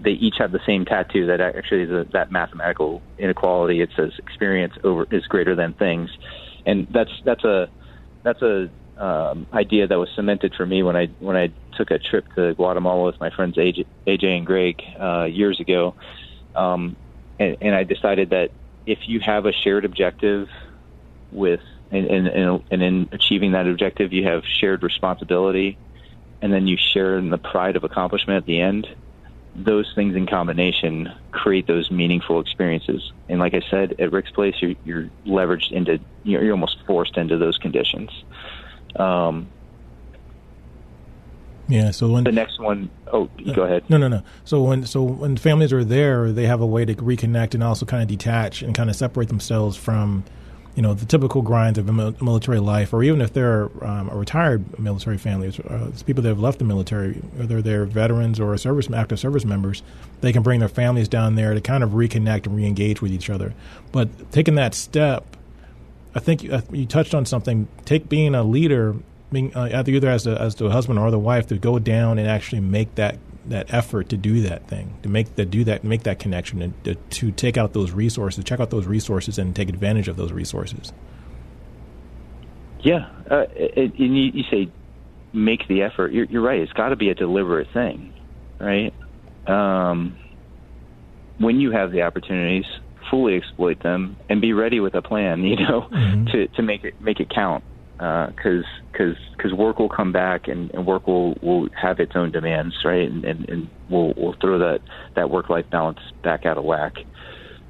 they 0.02 0.12
each 0.12 0.36
have 0.38 0.52
the 0.52 0.60
same 0.66 0.84
tattoo 0.84 1.26
that 1.26 1.40
actually 1.40 1.82
is 1.82 1.90
a, 1.90 2.06
that 2.12 2.30
mathematical 2.30 3.02
inequality. 3.18 3.80
It 3.80 3.90
says 3.96 4.12
experience 4.18 4.74
over 4.82 5.06
is 5.10 5.26
greater 5.26 5.54
than 5.54 5.74
things, 5.74 6.10
and 6.66 6.86
that's 6.90 7.10
that's 7.24 7.44
a 7.44 7.68
that's 8.22 8.42
a 8.42 8.70
um, 8.96 9.46
idea 9.52 9.86
that 9.86 9.98
was 9.98 10.08
cemented 10.14 10.54
for 10.54 10.66
me 10.66 10.82
when 10.82 10.96
I 10.96 11.06
when 11.18 11.36
I 11.36 11.52
took 11.76 11.90
a 11.90 11.98
trip 11.98 12.26
to 12.36 12.54
Guatemala 12.54 13.04
with 13.04 13.20
my 13.20 13.30
friends 13.30 13.56
AJ, 13.56 13.86
AJ 14.06 14.38
and 14.38 14.46
Greg 14.46 14.82
uh, 14.98 15.24
years 15.24 15.60
ago, 15.60 15.94
um, 16.54 16.96
and, 17.38 17.56
and 17.60 17.74
I 17.74 17.84
decided 17.84 18.30
that 18.30 18.50
if 18.86 18.98
you 19.06 19.20
have 19.20 19.46
a 19.46 19.52
shared 19.52 19.84
objective 19.84 20.48
with 21.30 21.60
and, 21.90 22.06
and, 22.06 22.62
and 22.70 22.82
in 22.82 23.08
achieving 23.12 23.52
that 23.52 23.66
objective 23.66 24.12
you 24.12 24.24
have 24.24 24.44
shared 24.44 24.82
responsibility, 24.82 25.78
and 26.40 26.52
then 26.52 26.66
you 26.66 26.76
share 26.76 27.18
in 27.18 27.30
the 27.30 27.38
pride 27.38 27.76
of 27.76 27.84
accomplishment 27.84 28.38
at 28.38 28.46
the 28.46 28.60
end 28.60 28.86
those 29.54 29.90
things 29.94 30.14
in 30.14 30.26
combination 30.26 31.12
create 31.32 31.66
those 31.66 31.90
meaningful 31.90 32.40
experiences. 32.40 33.12
And 33.28 33.40
like 33.40 33.54
I 33.54 33.62
said, 33.70 33.96
at 33.98 34.12
Rick's 34.12 34.30
Place, 34.30 34.54
you're, 34.60 34.74
you're 34.84 35.10
leveraged 35.26 35.72
into, 35.72 35.98
you're, 36.22 36.42
you're, 36.42 36.52
almost 36.52 36.78
forced 36.86 37.16
into 37.16 37.36
those 37.36 37.58
conditions. 37.58 38.10
Um, 38.96 39.48
yeah. 41.68 41.92
So 41.92 42.08
when 42.08 42.24
the 42.24 42.32
next 42.32 42.58
one, 42.58 42.90
oh, 43.12 43.30
go 43.54 43.62
ahead. 43.62 43.88
No, 43.88 43.96
no, 43.96 44.08
no. 44.08 44.22
So 44.44 44.62
when 44.62 44.84
so 44.86 45.02
when 45.02 45.36
families 45.36 45.72
are 45.72 45.84
there, 45.84 46.32
they 46.32 46.46
have 46.46 46.60
a 46.60 46.66
way 46.66 46.84
to 46.84 46.94
reconnect 46.96 47.54
and 47.54 47.62
also 47.62 47.86
kind 47.86 48.02
of 48.02 48.08
detach 48.08 48.62
and 48.62 48.74
kind 48.74 48.90
of 48.90 48.96
separate 48.96 49.28
themselves 49.28 49.76
from 49.76 50.24
you 50.74 50.82
know 50.82 50.94
the 50.94 51.04
typical 51.04 51.42
grinds 51.42 51.78
of 51.78 51.86
military 52.22 52.60
life, 52.60 52.92
or 52.92 53.02
even 53.02 53.20
if 53.20 53.32
they're 53.32 53.64
um, 53.84 54.08
a 54.08 54.16
retired 54.16 54.78
military 54.78 55.18
family, 55.18 55.48
uh, 55.68 55.90
people 56.06 56.22
that 56.22 56.28
have 56.28 56.38
left 56.38 56.58
the 56.58 56.64
military, 56.64 57.14
whether 57.36 57.60
they're 57.60 57.84
veterans 57.84 58.38
or 58.38 58.56
service 58.56 58.88
active 58.94 59.18
service 59.18 59.44
members, 59.44 59.82
they 60.20 60.32
can 60.32 60.42
bring 60.42 60.60
their 60.60 60.68
families 60.68 61.08
down 61.08 61.34
there 61.34 61.54
to 61.54 61.60
kind 61.60 61.82
of 61.82 61.90
reconnect 61.90 62.46
and 62.46 62.56
reengage 62.56 63.00
with 63.00 63.12
each 63.12 63.28
other. 63.30 63.52
But 63.90 64.30
taking 64.30 64.54
that 64.54 64.74
step, 64.74 65.36
I 66.14 66.20
think 66.20 66.44
you, 66.44 66.52
uh, 66.52 66.60
you 66.70 66.86
touched 66.86 67.14
on 67.14 67.26
something. 67.26 67.66
Take 67.84 68.08
being 68.08 68.34
a 68.34 68.44
leader, 68.44 68.94
being 69.32 69.54
uh, 69.56 69.82
either 69.86 70.08
as 70.08 70.26
a, 70.26 70.40
as 70.40 70.54
the 70.54 70.70
husband 70.70 70.98
or 70.98 71.10
the 71.10 71.18
wife, 71.18 71.48
to 71.48 71.58
go 71.58 71.78
down 71.78 72.18
and 72.18 72.28
actually 72.28 72.60
make 72.60 72.94
that 72.94 73.18
that 73.50 73.72
effort 73.72 74.08
to 74.08 74.16
do 74.16 74.40
that 74.42 74.66
thing, 74.68 74.96
to 75.02 75.08
make 75.08 75.34
the 75.36 75.44
do 75.44 75.64
that, 75.64 75.84
make 75.84 76.04
that 76.04 76.18
connection, 76.18 76.62
and 76.62 76.84
to, 76.84 76.94
to 76.94 77.30
take 77.32 77.56
out 77.56 77.72
those 77.72 77.92
resources, 77.92 78.42
check 78.44 78.60
out 78.60 78.70
those 78.70 78.86
resources, 78.86 79.38
and 79.38 79.54
take 79.54 79.68
advantage 79.68 80.08
of 80.08 80.16
those 80.16 80.32
resources. 80.32 80.92
Yeah, 82.80 83.10
uh, 83.30 83.44
it, 83.54 83.94
you, 83.96 84.06
you 84.06 84.44
say 84.50 84.70
make 85.32 85.68
the 85.68 85.82
effort. 85.82 86.12
You're, 86.12 86.24
you're 86.24 86.42
right. 86.42 86.60
It's 86.60 86.72
got 86.72 86.88
to 86.88 86.96
be 86.96 87.10
a 87.10 87.14
deliberate 87.14 87.68
thing, 87.72 88.14
right? 88.58 88.94
Um, 89.46 90.16
when 91.38 91.60
you 91.60 91.72
have 91.72 91.92
the 91.92 92.02
opportunities, 92.02 92.64
fully 93.10 93.36
exploit 93.36 93.82
them 93.82 94.16
and 94.28 94.40
be 94.40 94.52
ready 94.52 94.80
with 94.80 94.94
a 94.94 95.02
plan. 95.02 95.42
You 95.44 95.56
know, 95.56 95.88
mm-hmm. 95.90 96.26
to 96.26 96.46
to 96.48 96.62
make 96.62 96.84
it 96.84 97.00
make 97.00 97.20
it 97.20 97.28
count 97.28 97.64
because 98.00 98.64
uh, 98.64 98.80
because 98.92 99.16
because 99.36 99.52
work 99.52 99.78
will 99.78 99.90
come 99.90 100.10
back 100.10 100.48
and, 100.48 100.70
and 100.72 100.86
work 100.86 101.06
will 101.06 101.34
will 101.42 101.68
have 101.78 102.00
its 102.00 102.12
own 102.14 102.30
demands, 102.30 102.74
right? 102.82 103.06
And 103.10 103.24
and, 103.26 103.48
and 103.48 103.70
we'll 103.90 104.14
we'll 104.16 104.36
throw 104.40 104.58
that 104.58 104.80
that 105.16 105.28
work 105.28 105.50
life 105.50 105.66
balance 105.70 105.98
back 106.22 106.46
out 106.46 106.56
of 106.56 106.64
whack. 106.64 106.94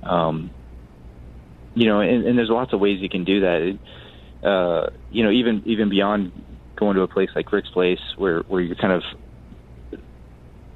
Um, 0.05 0.53
you 1.75 1.87
know, 1.89 2.01
and, 2.01 2.25
and 2.27 2.39
there's 2.39 2.49
lots 2.49 2.73
of 2.73 2.79
ways 2.79 3.01
you 3.01 3.09
can 3.09 3.25
do 3.25 3.41
that. 3.41 3.79
Uh, 4.49 4.91
you 5.11 5.25
know, 5.25 5.31
even 5.33 5.63
even 5.67 5.89
beyond 5.89 6.31
going 6.77 6.95
to 6.95 7.03
a 7.03 7.09
place 7.09 7.31
like 7.35 7.51
Rick's 7.53 7.71
Place, 7.71 8.01
where 8.17 8.41
where 8.43 8.61
you're 8.61 8.77
kind 8.77 8.93
of 8.93 9.03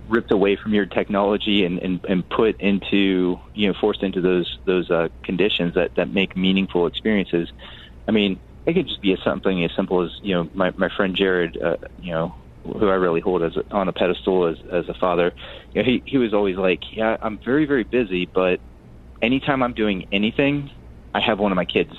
ripped 0.09 0.33
away 0.33 0.57
from 0.57 0.75
your 0.75 0.85
technology 0.85 1.65
and, 1.65 1.79
and, 1.79 2.05
and 2.07 2.29
put 2.29 2.61
into 2.61 3.39
you 3.55 3.69
know 3.69 3.75
forced 3.81 4.03
into 4.03 4.21
those 4.21 4.59
those 4.65 4.91
uh, 4.91 5.09
conditions 5.23 5.75
that 5.75 5.95
that 5.95 6.13
make 6.13 6.37
meaningful 6.37 6.89
experiences. 6.89 7.49
I 8.09 8.11
mean, 8.11 8.41
it 8.67 8.75
could 8.75 8.89
just 8.89 9.03
be 9.03 9.17
something 9.23 9.65
as 9.65 9.71
simple 9.77 10.03
as 10.03 10.11
you 10.23 10.35
know 10.35 10.49
my 10.55 10.73
my 10.77 10.89
friend 10.89 11.15
Jared, 11.15 11.61
uh, 11.61 11.77
you 12.01 12.13
know, 12.13 12.35
who 12.65 12.89
I 12.89 12.95
really 12.95 13.21
hold 13.21 13.43
as 13.43 13.57
a, 13.57 13.65
on 13.73 13.89
a 13.89 13.93
pedestal 13.93 14.47
as 14.47 14.59
as 14.73 14.89
a 14.89 14.95
father. 14.95 15.33
You 15.73 15.83
know, 15.83 15.87
he 15.89 16.03
he 16.07 16.19
was 16.19 16.33
always 16.33 16.57
like, 16.57 16.81
yeah, 16.93 17.17
I'm 17.21 17.39
very 17.39 17.67
very 17.67 17.85
busy, 17.85 18.27
but 18.27 18.61
anytime 19.21 19.63
I'm 19.63 19.75
doing 19.75 20.09
anything, 20.13 20.71
I 21.15 21.21
have 21.21 21.39
one 21.39 21.53
of 21.53 21.57
my 21.57 21.65
kids 21.65 21.95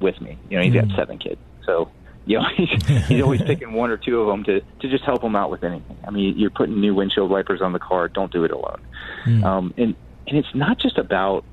with 0.00 0.20
me. 0.20 0.38
You 0.48 0.58
know, 0.58 0.64
he's 0.64 0.74
mm. 0.74 0.88
got 0.88 0.96
seven 0.96 1.18
kids, 1.18 1.40
so 1.64 1.90
you 2.24 2.38
know 2.38 2.44
he's, 2.56 3.06
he's 3.06 3.22
always 3.22 3.42
picking 3.46 3.72
one 3.72 3.90
or 3.90 3.96
two 3.96 4.20
of 4.20 4.28
them 4.28 4.44
to 4.44 4.60
to 4.60 4.88
just 4.88 5.04
help 5.04 5.22
him 5.22 5.34
out 5.34 5.50
with 5.50 5.64
anything. 5.64 5.98
I 6.06 6.10
mean, 6.10 6.38
you're 6.38 6.50
putting 6.50 6.80
new 6.80 6.94
windshield 6.94 7.30
wipers 7.30 7.60
on 7.60 7.72
the 7.72 7.80
car. 7.80 8.08
Don't 8.08 8.32
do 8.32 8.44
it 8.44 8.52
alone. 8.52 8.80
Mm. 9.24 9.44
Um, 9.44 9.74
and 9.76 9.96
and 10.28 10.38
it's 10.38 10.54
not 10.54 10.78
just 10.78 10.98
about 10.98 11.44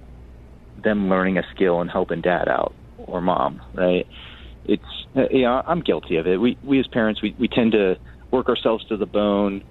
them 0.84 1.10
learning 1.10 1.38
a 1.38 1.44
skill 1.56 1.82
and 1.82 1.90
helping 1.90 2.22
dad 2.22 2.48
out 2.48 2.74
or 2.98 3.22
mom, 3.22 3.62
right? 3.74 4.08
It's 4.66 4.84
you 5.32 5.44
know 5.44 5.62
I'm 5.66 5.82
guilty 5.82 6.18
of 6.18 6.28
it. 6.28 6.38
We 6.38 6.58
we 6.64 6.80
as 6.80 6.88
parents 6.88 7.22
we 7.22 7.36
we 7.38 7.48
tend 7.48 7.74
to 7.74 7.98
work 8.32 8.50
ourselves 8.50 8.86
to 8.86 8.98
the 8.98 9.06
bone. 9.06 9.64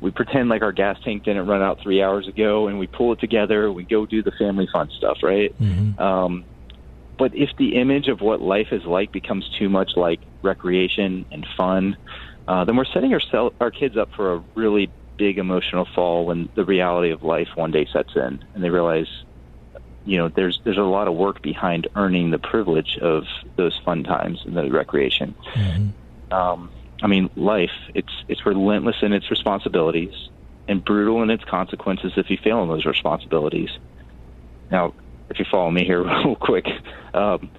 We 0.00 0.10
pretend 0.10 0.48
like 0.48 0.62
our 0.62 0.72
gas 0.72 0.98
tank 1.04 1.24
didn't 1.24 1.46
run 1.46 1.60
out 1.60 1.80
three 1.82 2.02
hours 2.02 2.26
ago, 2.26 2.68
and 2.68 2.78
we 2.78 2.86
pull 2.86 3.12
it 3.12 3.20
together. 3.20 3.70
We 3.70 3.84
go 3.84 4.06
do 4.06 4.22
the 4.22 4.32
family 4.32 4.66
fun 4.72 4.90
stuff, 4.96 5.18
right? 5.22 5.54
Mm-hmm. 5.58 6.00
Um, 6.00 6.44
but 7.18 7.34
if 7.34 7.50
the 7.58 7.76
image 7.76 8.08
of 8.08 8.22
what 8.22 8.40
life 8.40 8.68
is 8.72 8.82
like 8.86 9.12
becomes 9.12 9.46
too 9.58 9.68
much 9.68 9.90
like 9.94 10.20
recreation 10.42 11.26
and 11.30 11.46
fun, 11.54 11.98
uh, 12.48 12.64
then 12.64 12.76
we're 12.76 12.86
setting 12.86 13.12
our, 13.12 13.50
our 13.60 13.70
kids 13.70 13.98
up 13.98 14.08
for 14.16 14.32
a 14.32 14.44
really 14.54 14.90
big 15.18 15.36
emotional 15.36 15.86
fall 15.94 16.24
when 16.24 16.48
the 16.54 16.64
reality 16.64 17.10
of 17.10 17.22
life 17.22 17.48
one 17.54 17.70
day 17.70 17.86
sets 17.92 18.16
in, 18.16 18.42
and 18.54 18.64
they 18.64 18.70
realize, 18.70 19.06
you 20.04 20.16
know, 20.16 20.28
there's 20.28 20.60
there's 20.64 20.78
a 20.78 20.82
lot 20.82 21.08
of 21.08 21.14
work 21.14 21.42
behind 21.42 21.88
earning 21.94 22.30
the 22.30 22.38
privilege 22.38 22.98
of 23.00 23.24
those 23.56 23.78
fun 23.84 24.04
times 24.04 24.42
and 24.44 24.56
the 24.56 24.70
recreation. 24.70 25.34
Mm-hmm. 25.54 26.32
Um, 26.32 26.70
I 27.02 27.06
mean, 27.06 27.30
life 27.36 27.70
it's 27.94 28.12
it's 28.28 28.44
relentless 28.46 28.96
in 29.02 29.12
its 29.12 29.30
responsibilities 29.30 30.12
and 30.68 30.84
brutal 30.84 31.22
in 31.22 31.30
its 31.30 31.44
consequences 31.44 32.12
if 32.16 32.30
you 32.30 32.38
fail 32.42 32.62
in 32.62 32.68
those 32.68 32.84
responsibilities. 32.84 33.70
Now, 34.70 34.94
if 35.28 35.38
you 35.38 35.44
follow 35.50 35.70
me 35.70 35.84
here 35.84 36.02
real 36.24 36.36
quick, 36.36 36.66
um, 37.14 37.50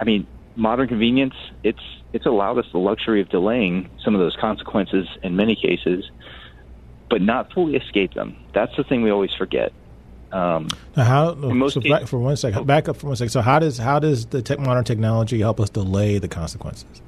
I 0.00 0.04
mean, 0.04 0.26
modern 0.56 0.88
convenience 0.88 1.34
it's 1.62 1.82
it's 2.12 2.26
allowed 2.26 2.58
us 2.58 2.66
the 2.72 2.78
luxury 2.78 3.20
of 3.20 3.28
delaying 3.28 3.90
some 4.04 4.14
of 4.14 4.20
those 4.20 4.36
consequences 4.40 5.06
in 5.22 5.36
many 5.36 5.56
cases, 5.56 6.10
but 7.08 7.22
not 7.22 7.52
fully 7.52 7.76
escape 7.76 8.14
them. 8.14 8.36
That's 8.54 8.74
the 8.76 8.84
thing 8.84 9.02
we 9.02 9.10
always 9.10 9.34
forget. 9.34 9.72
Um, 10.32 10.68
how? 10.94 11.34
So 11.34 11.80
cases, 11.80 11.90
back 11.90 12.06
for 12.06 12.18
one 12.18 12.36
second, 12.36 12.66
back 12.66 12.88
up 12.88 12.96
for 12.96 13.06
one 13.06 13.16
second. 13.16 13.30
So 13.30 13.42
how 13.42 13.58
does 13.58 13.78
how 13.78 13.98
does 13.98 14.26
the 14.26 14.42
tech, 14.42 14.58
modern 14.58 14.84
technology 14.84 15.40
help 15.40 15.60
us 15.60 15.70
delay 15.70 16.18
the 16.18 16.28
consequences? 16.28 17.00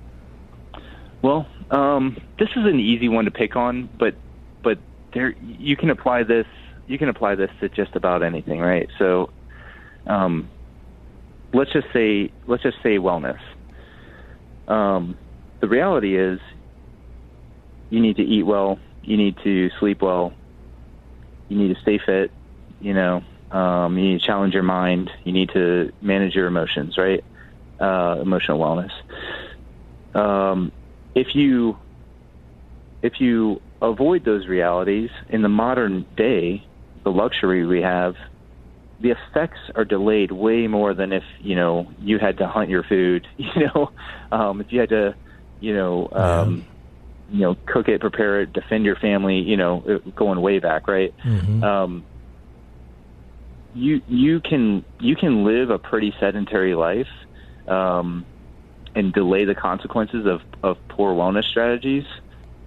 Well, 1.21 1.47
um, 1.71 2.17
this 2.39 2.49
is 2.51 2.65
an 2.65 2.79
easy 2.79 3.09
one 3.09 3.25
to 3.25 3.31
pick 3.31 3.57
on, 3.57 3.89
but 3.99 4.15
but 4.63 4.79
there 5.15 5.35
you 5.43 5.77
can 5.77 5.91
apply 5.91 6.23
this 6.23 6.47
you 6.89 6.99
can 6.99 7.09
apply 7.09 7.35
this 7.35 7.51
to 7.61 7.69
just 7.69 7.95
about 7.95 8.23
anything, 8.23 8.61
right? 8.61 8.89
So 8.99 9.31
um, 10.07 10.49
let's 11.53 11.73
just 11.73 11.87
say 11.93 12.33
let's 12.47 12.63
just 12.63 12.79
say 12.83 12.99
wellness. 12.99 13.41
Um, 14.67 15.17
the 15.61 15.69
reality 15.69 16.19
is, 16.19 16.41
you 17.91 18.01
need 18.01 18.17
to 18.17 18.23
eat 18.23 18.45
well, 18.45 18.79
you 19.03 19.17
need 19.17 19.37
to 19.45 19.71
sleep 19.79 20.03
well, 20.03 20.33
you 21.49 21.59
need 21.59 21.75
to 21.75 21.81
stay 21.81 21.99
fit. 22.05 22.31
You 22.81 22.95
know, 22.95 23.23
um, 23.51 23.99
you 23.99 24.11
need 24.13 24.21
to 24.21 24.27
challenge 24.27 24.55
your 24.55 24.63
mind. 24.63 25.11
You 25.25 25.33
need 25.33 25.51
to 25.55 25.93
manage 26.01 26.35
your 26.35 26.47
emotions, 26.47 26.97
right? 26.97 27.25
Uh, 27.81 28.21
emotional 28.21 28.59
wellness. 28.59 28.91
Um, 30.19 30.73
if 31.15 31.35
you 31.35 31.79
if 33.03 33.21
you 33.21 33.61
avoid 33.81 34.25
those 34.25 34.47
realities 34.49 35.11
in 35.29 35.43
the 35.43 35.49
modern 35.49 36.07
day, 36.17 36.65
the 37.05 37.11
luxury 37.11 37.65
we 37.65 37.83
have 37.83 38.15
the 39.01 39.11
effects 39.11 39.59
are 39.77 39.85
delayed 39.85 40.33
way 40.33 40.67
more 40.67 40.95
than 40.95 41.13
if 41.13 41.23
you 41.39 41.55
know 41.55 41.91
you 42.01 42.19
had 42.19 42.39
to 42.39 42.49
hunt 42.49 42.69
your 42.71 42.83
food. 42.83 43.27
You 43.39 43.67
know, 43.75 43.91
um, 44.31 44.61
if 44.61 44.73
you 44.73 44.81
had 44.81 44.91
to, 44.91 45.17
you 45.61 45.75
know, 45.75 46.09
um, 46.13 46.67
you 47.29 47.41
know, 47.41 47.57
cook 47.67 47.89
it, 47.89 48.01
prepare 48.01 48.43
it, 48.43 48.53
defend 48.53 48.85
your 48.85 48.97
family. 48.97 49.39
You 49.39 49.57
know, 49.57 50.01
going 50.15 50.41
way 50.41 50.59
back, 50.59 50.87
right? 50.89 51.15
Mm-hmm. 51.25 51.63
Um, 51.63 52.05
you 53.79 54.03
you 54.09 54.41
can 54.41 54.85
you 55.01 55.15
can 55.15 55.45
live 55.45 55.71
a 55.71 55.79
pretty 55.79 56.13
sedentary 56.19 56.75
life 56.75 57.09
um, 57.67 58.27
and 58.95 59.13
delay 59.13 59.45
the 59.45 59.55
consequences 59.55 60.27
of 60.27 60.41
of 60.63 60.77
poor 60.89 61.15
wellness 61.15 61.45
strategies 61.45 62.05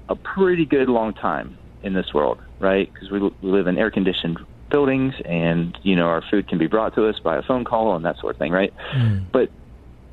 a 0.10 0.16
pretty 0.16 0.66
good 0.66 0.90
long 0.90 1.14
time 1.14 1.58
in 1.84 1.94
this 1.94 2.14
world, 2.14 2.40
right? 2.60 2.92
Because 2.94 3.10
we, 3.10 3.20
we 3.20 3.34
live 3.42 3.68
in 3.68 3.78
air 3.78 3.90
conditioned 3.90 4.40
buildings 4.70 5.14
and 5.26 5.78
you 5.84 5.98
know 5.98 6.06
our 6.06 6.22
food 6.32 6.48
can 6.48 6.58
be 6.58 6.66
brought 6.66 6.96
to 6.96 7.06
us 7.06 7.20
by 7.20 7.36
a 7.36 7.42
phone 7.42 7.66
call 7.66 7.94
and 7.94 8.06
that 8.06 8.18
sort 8.20 8.34
of 8.34 8.40
thing 8.40 8.54
right 8.54 8.74
mm. 8.94 9.22
but 9.30 9.52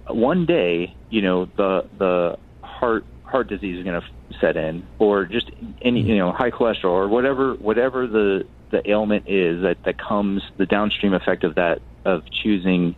one 0.08 0.46
day 0.46 0.92
you 1.10 1.22
know 1.22 1.44
the 1.56 1.88
the 1.96 2.36
heart 2.64 3.04
heart 3.22 3.46
disease 3.46 3.78
is 3.78 3.84
going 3.84 4.00
to 4.00 4.06
set 4.40 4.56
in 4.56 4.84
or 4.98 5.26
just 5.26 5.48
any 5.80 6.00
you 6.00 6.16
know 6.16 6.32
high 6.32 6.50
cholesterol 6.50 6.90
or 6.90 7.06
whatever 7.06 7.54
whatever 7.54 8.08
the 8.08 8.44
the 8.70 8.88
ailment 8.88 9.28
is 9.28 9.62
that 9.62 9.78
that 9.84 9.98
comes 9.98 10.42
the 10.56 10.66
downstream 10.66 11.14
effect 11.14 11.44
of 11.44 11.54
that 11.56 11.80
of 12.04 12.22
choosing 12.30 12.94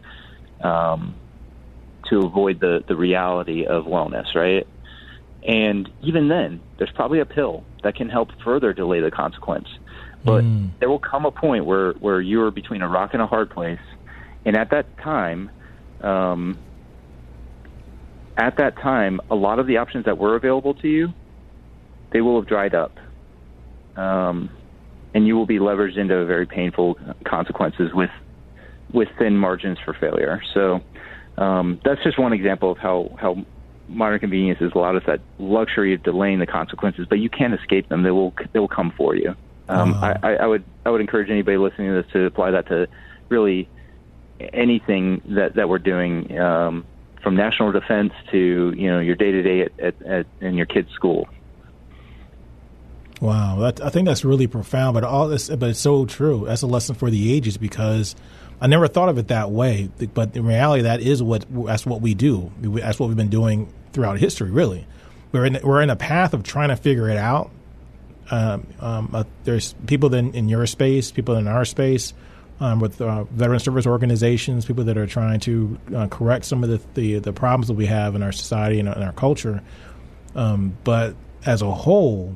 um, 0.62 1.14
to 2.09 2.20
avoid 2.20 2.61
the 2.61 2.85
the 2.87 2.96
reality 2.96 3.66
of 3.66 3.85
wellness 3.85 4.35
right? 4.35 4.66
And 5.46 5.90
even 6.02 6.28
then 6.28 6.61
there's 6.78 6.92
probably 6.92 7.20
a 7.20 7.26
pill 7.26 7.64
that 7.83 7.94
can 7.94 8.09
help 8.09 8.28
further 8.44 8.72
delay 8.72 9.00
the 9.00 9.11
consequence. 9.11 9.68
But 10.22 10.44
mm. 10.44 10.70
there 10.78 10.90
will 10.90 10.98
come 10.98 11.24
a 11.24 11.30
point 11.30 11.64
where 11.64 11.92
where 11.94 12.20
you 12.20 12.42
are 12.42 12.50
between 12.50 12.83
a 12.83 12.88
rock 12.88 13.11
and 13.14 13.22
a 13.22 13.26
hard 13.26 13.50
place, 13.50 13.80
and 14.44 14.54
at 14.54 14.70
that 14.70 14.98
time, 14.98 15.50
um, 16.02 16.59
at 18.37 18.59
that 18.59 18.76
time, 18.76 19.20
a 19.30 19.35
lot 19.35 19.59
of 19.59 19.66
the 19.66 19.78
options 19.78 20.04
that 20.04 20.18
were 20.18 20.37
available 20.37 20.74
to 20.74 20.88
you, 20.88 21.12
they 22.12 22.20
will 22.20 22.38
have 22.38 22.48
dried 22.48 22.74
up, 22.74 22.98
um, 23.96 24.50
and 25.14 25.27
you 25.27 25.37
will 25.37 25.46
be 25.46 25.59
leveraged 25.59 25.96
into 25.96 26.25
very 26.25 26.46
painful 26.46 26.99
consequences 27.25 27.92
with 27.94 28.11
with 28.92 29.09
thin 29.18 29.37
margins 29.37 29.79
for 29.85 29.94
failure. 29.94 30.42
So 30.53 30.81
um, 31.38 31.81
that's 31.85 32.03
just 32.03 32.18
one 32.18 32.33
example 32.33 32.73
of 32.73 32.79
how 32.79 33.16
how 33.18 33.44
modern 33.88 34.20
convenience 34.20 34.61
has 34.61 34.73
allowed 34.75 34.96
us 34.96 35.03
that 35.07 35.20
luxury 35.38 35.94
of 35.94 36.03
delaying 36.03 36.38
the 36.38 36.46
consequences, 36.46 37.07
but 37.09 37.18
you 37.18 37.29
can't 37.29 37.55
escape 37.55 37.88
them. 37.88 38.03
They 38.03 38.11
will 38.11 38.35
they 38.53 38.59
will 38.59 38.68
come 38.68 38.92
for 38.96 39.14
you. 39.14 39.35
Um, 39.68 39.94
uh-huh. 39.94 40.14
I, 40.23 40.35
I 40.35 40.46
would 40.46 40.64
I 40.85 40.90
would 40.90 41.01
encourage 41.01 41.31
anybody 41.31 41.57
listening 41.57 41.88
to 41.88 42.03
this 42.03 42.12
to 42.12 42.27
apply 42.27 42.53
that 42.53 42.68
to 42.68 42.87
really 43.29 43.68
anything 44.53 45.23
that 45.27 45.55
that 45.55 45.68
we're 45.68 45.79
doing, 45.79 46.38
um, 46.38 46.85
from 47.23 47.37
national 47.37 47.73
defense 47.73 48.12
to 48.31 48.73
you 48.77 48.90
know 48.90 49.01
your 49.01 49.16
day 49.16 49.31
to 49.31 49.42
day 49.42 49.68
at 49.79 50.27
in 50.40 50.55
your 50.55 50.66
kid's 50.66 50.90
school. 50.92 51.29
Wow, 53.20 53.59
that, 53.61 53.83
I 53.83 53.90
think 53.90 54.06
that's 54.06 54.24
really 54.24 54.46
profound, 54.46 54.94
but 54.94 55.04
all 55.04 55.28
this, 55.28 55.50
but 55.50 55.68
it's 55.68 55.78
so 55.78 56.06
true. 56.06 56.44
That's 56.46 56.62
a 56.62 56.66
lesson 56.66 56.94
for 56.94 57.11
the 57.11 57.35
ages 57.35 57.59
because 57.59 58.16
I 58.61 58.66
never 58.66 58.88
thought 58.88 59.11
of 59.11 59.18
it 59.18 59.28
that 59.28 59.50
way. 59.50 59.90
But 60.14 60.35
in 60.35 60.46
reality, 60.46 60.85
that 60.85 61.00
is 61.00 61.22
what 61.22 61.44
that's 61.66 61.85
what 61.85 62.00
we 62.00 62.14
do. 62.14 62.50
That's 62.62 62.98
what 62.98 63.09
we've 63.09 63.16
been 63.16 63.28
doing 63.28 63.72
throughout 63.92 64.18
history. 64.18 64.50
Really, 64.50 64.87
we're 65.33 65.44
in 65.44 65.59
we're 65.62 65.83
in 65.83 65.90
a 65.90 65.96
path 65.96 66.33
of 66.33 66.42
trying 66.42 66.70
to 66.70 66.76
figure 66.76 67.11
it 67.11 67.18
out 67.18 67.50
um, 68.30 68.66
um, 68.80 69.11
uh, 69.12 69.24
there's 69.44 69.74
people 69.87 70.14
in, 70.14 70.33
in 70.35 70.48
your 70.48 70.66
space, 70.66 71.11
people 71.11 71.37
in 71.37 71.48
our 71.48 71.64
space, 71.64 72.14
um, 72.61 72.78
with 72.78 73.00
uh, 73.00 73.24
veteran 73.24 73.59
service 73.59 73.87
organizations, 73.87 74.66
people 74.66 74.85
that 74.85 74.96
are 74.96 75.06
trying 75.06 75.40
to 75.40 75.78
uh, 75.94 76.06
correct 76.09 76.44
some 76.44 76.62
of 76.62 76.70
the, 76.70 76.80
the, 76.94 77.18
the 77.18 77.33
problems 77.33 77.68
that 77.68 77.74
we 77.74 77.87
have 77.87 78.14
in 78.14 78.22
our 78.22 78.33
society 78.33 78.78
and 78.78 78.88
in 78.88 79.02
our 79.02 79.12
culture. 79.12 79.62
Um, 80.35 80.76
but 80.85 81.16
as 81.44 81.62
a 81.62 81.70
whole, 81.70 82.35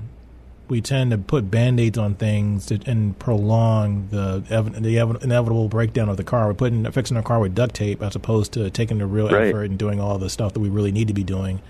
we 0.68 0.80
tend 0.80 1.10
to 1.10 1.18
put 1.18 1.50
band-aids 1.50 1.98
on 1.98 2.14
things 2.14 2.66
to, 2.66 2.80
and 2.86 3.18
prolong 3.18 4.08
the 4.10 4.42
ev- 4.50 4.82
the 4.82 4.98
ev- 4.98 5.22
inevitable 5.22 5.68
breakdown 5.68 6.08
of 6.08 6.16
the 6.16 6.24
car. 6.24 6.48
We're 6.48 6.54
putting 6.54 6.90
fixing 6.90 7.16
our 7.16 7.22
car 7.22 7.40
with 7.40 7.54
duct 7.54 7.74
tape 7.74 8.02
as 8.02 8.16
opposed 8.16 8.52
to 8.52 8.70
taking 8.70 8.98
the 8.98 9.06
real 9.06 9.28
right. 9.28 9.48
effort 9.48 9.64
and 9.64 9.78
doing 9.78 10.00
all 10.00 10.18
the 10.18 10.30
stuff 10.30 10.54
that 10.54 10.60
we 10.60 10.68
really 10.68 10.92
need 10.92 11.08
to 11.08 11.14
be 11.14 11.24
doing 11.24 11.60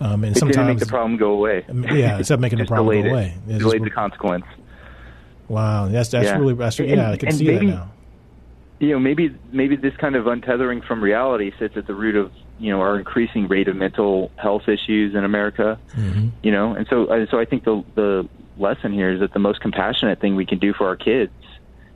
um, 0.00 0.24
and 0.24 0.36
it 0.36 0.38
sometimes 0.38 0.68
make 0.68 0.78
the 0.78 0.86
problem 0.86 1.16
go 1.16 1.32
away. 1.32 1.64
Yeah, 1.68 2.18
instead 2.18 2.34
of 2.34 2.40
making 2.40 2.58
the 2.60 2.66
problem 2.66 3.02
go 3.02 3.10
away, 3.10 3.34
it 3.48 3.58
delayed 3.58 3.84
the 3.84 3.90
consequence. 3.90 4.44
Wow, 5.48 5.88
that's 5.88 6.10
that's 6.10 6.26
yeah. 6.26 6.38
really 6.38 6.54
that's, 6.54 6.78
and, 6.78 6.88
yeah, 6.88 7.10
I 7.10 7.16
can 7.16 7.32
see 7.32 7.46
maybe, 7.46 7.66
that 7.66 7.72
now. 7.72 7.92
You 8.78 8.90
know, 8.90 8.98
maybe 8.98 9.34
maybe 9.52 9.76
this 9.76 9.96
kind 9.96 10.16
of 10.16 10.26
untethering 10.26 10.84
from 10.86 11.02
reality 11.02 11.52
sits 11.58 11.76
at 11.76 11.86
the 11.86 11.94
root 11.94 12.16
of 12.16 12.32
you 12.58 12.70
know 12.70 12.80
our 12.80 12.98
increasing 12.98 13.48
rate 13.48 13.68
of 13.68 13.76
mental 13.76 14.30
health 14.36 14.68
issues 14.68 15.14
in 15.14 15.24
America. 15.24 15.78
Mm-hmm. 15.94 16.28
You 16.42 16.52
know, 16.52 16.74
and 16.74 16.86
so 16.88 17.06
uh, 17.06 17.26
so 17.30 17.38
I 17.38 17.44
think 17.44 17.64
the 17.64 17.84
the 17.94 18.28
lesson 18.58 18.92
here 18.92 19.12
is 19.12 19.20
that 19.20 19.32
the 19.32 19.38
most 19.38 19.60
compassionate 19.60 20.20
thing 20.20 20.36
we 20.36 20.46
can 20.46 20.58
do 20.58 20.72
for 20.72 20.86
our 20.86 20.96
kids, 20.96 21.32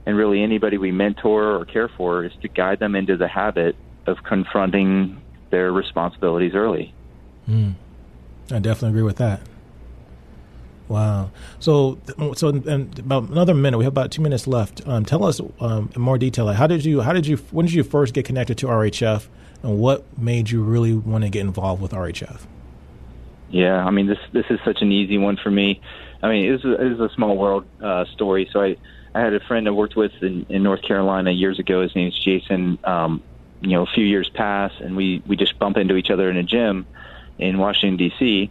and 0.06 0.16
really 0.16 0.42
anybody 0.42 0.78
we 0.78 0.92
mentor 0.92 1.56
or 1.56 1.64
care 1.64 1.88
for, 1.88 2.24
is 2.24 2.32
to 2.42 2.48
guide 2.48 2.78
them 2.78 2.94
into 2.94 3.16
the 3.16 3.28
habit 3.28 3.76
of 4.06 4.22
confronting 4.22 5.20
their 5.50 5.72
responsibilities 5.72 6.54
early. 6.54 6.94
Mm. 7.48 7.74
I 8.52 8.58
definitely 8.58 8.90
agree 8.90 9.02
with 9.02 9.16
that. 9.16 9.40
Wow. 10.88 11.30
So, 11.60 11.98
so 12.34 12.48
in 12.48 12.92
about 12.98 13.28
another 13.28 13.54
minute, 13.54 13.78
we 13.78 13.84
have 13.84 13.92
about 13.92 14.10
two 14.10 14.22
minutes 14.22 14.48
left. 14.48 14.86
Um, 14.88 15.04
tell 15.04 15.24
us 15.24 15.40
um, 15.60 15.90
in 15.94 16.02
more 16.02 16.18
detail. 16.18 16.46
Like 16.46 16.56
how 16.56 16.66
did 16.66 16.84
you? 16.84 17.00
How 17.00 17.12
did 17.12 17.26
you? 17.26 17.36
When 17.52 17.64
did 17.64 17.74
you 17.74 17.84
first 17.84 18.12
get 18.12 18.24
connected 18.24 18.58
to 18.58 18.66
RHF, 18.66 19.28
and 19.62 19.78
what 19.78 20.18
made 20.18 20.50
you 20.50 20.62
really 20.62 20.94
want 20.94 21.24
to 21.24 21.30
get 21.30 21.40
involved 21.40 21.82
with 21.82 21.92
RHF? 21.92 22.40
Yeah, 23.50 23.84
I 23.84 23.90
mean 23.90 24.06
this 24.06 24.18
this 24.32 24.46
is 24.48 24.60
such 24.64 24.80
an 24.80 24.92
easy 24.92 25.18
one 25.18 25.36
for 25.36 25.50
me. 25.50 25.80
I 26.22 26.28
mean 26.28 26.46
it 26.46 26.52
was 26.52 26.64
a, 26.64 26.80
it 26.80 26.98
was 26.98 27.10
a 27.10 27.14
small 27.14 27.36
world 27.36 27.64
uh, 27.82 28.04
story. 28.06 28.48
So 28.52 28.62
I 28.62 28.76
I 29.14 29.20
had 29.20 29.34
a 29.34 29.40
friend 29.40 29.66
I 29.66 29.72
worked 29.72 29.96
with 29.96 30.12
in, 30.22 30.46
in 30.48 30.62
North 30.62 30.82
Carolina 30.82 31.30
years 31.32 31.58
ago. 31.58 31.82
His 31.82 31.94
name's 31.94 32.18
Jason. 32.18 32.78
Um, 32.84 33.22
you 33.60 33.70
know, 33.70 33.82
a 33.82 33.86
few 33.86 34.04
years 34.04 34.30
pass, 34.30 34.72
and 34.80 34.96
we 34.96 35.22
we 35.26 35.36
just 35.36 35.58
bump 35.58 35.76
into 35.76 35.96
each 35.96 36.10
other 36.10 36.30
in 36.30 36.36
a 36.36 36.42
gym 36.42 36.86
in 37.38 37.58
Washington 37.58 37.96
D.C. 37.96 38.50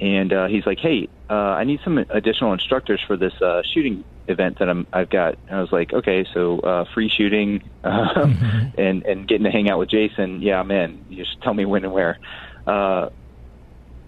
And 0.00 0.32
uh, 0.32 0.46
he's 0.46 0.66
like, 0.66 0.78
"Hey, 0.78 1.08
uh, 1.28 1.34
I 1.34 1.64
need 1.64 1.80
some 1.84 1.98
additional 1.98 2.52
instructors 2.52 3.00
for 3.06 3.16
this 3.16 3.34
uh, 3.40 3.62
shooting 3.62 4.04
event 4.28 4.58
that 4.58 4.68
I'm 4.68 4.86
I've 4.92 5.10
got." 5.10 5.38
And 5.48 5.56
I 5.56 5.60
was 5.60 5.72
like, 5.72 5.92
"Okay, 5.92 6.26
so 6.32 6.60
uh, 6.60 6.84
free 6.94 7.08
shooting 7.08 7.62
uh, 7.84 7.88
mm-hmm. 8.14 8.80
and 8.80 9.02
and 9.04 9.28
getting 9.28 9.44
to 9.44 9.50
hang 9.50 9.70
out 9.70 9.78
with 9.78 9.90
Jason. 9.90 10.42
Yeah, 10.42 10.60
I'm 10.60 10.70
in. 10.70 11.04
You 11.08 11.24
just 11.24 11.40
tell 11.42 11.54
me 11.54 11.64
when 11.64 11.84
and 11.84 11.92
where." 11.92 12.18
Uh, 12.66 13.08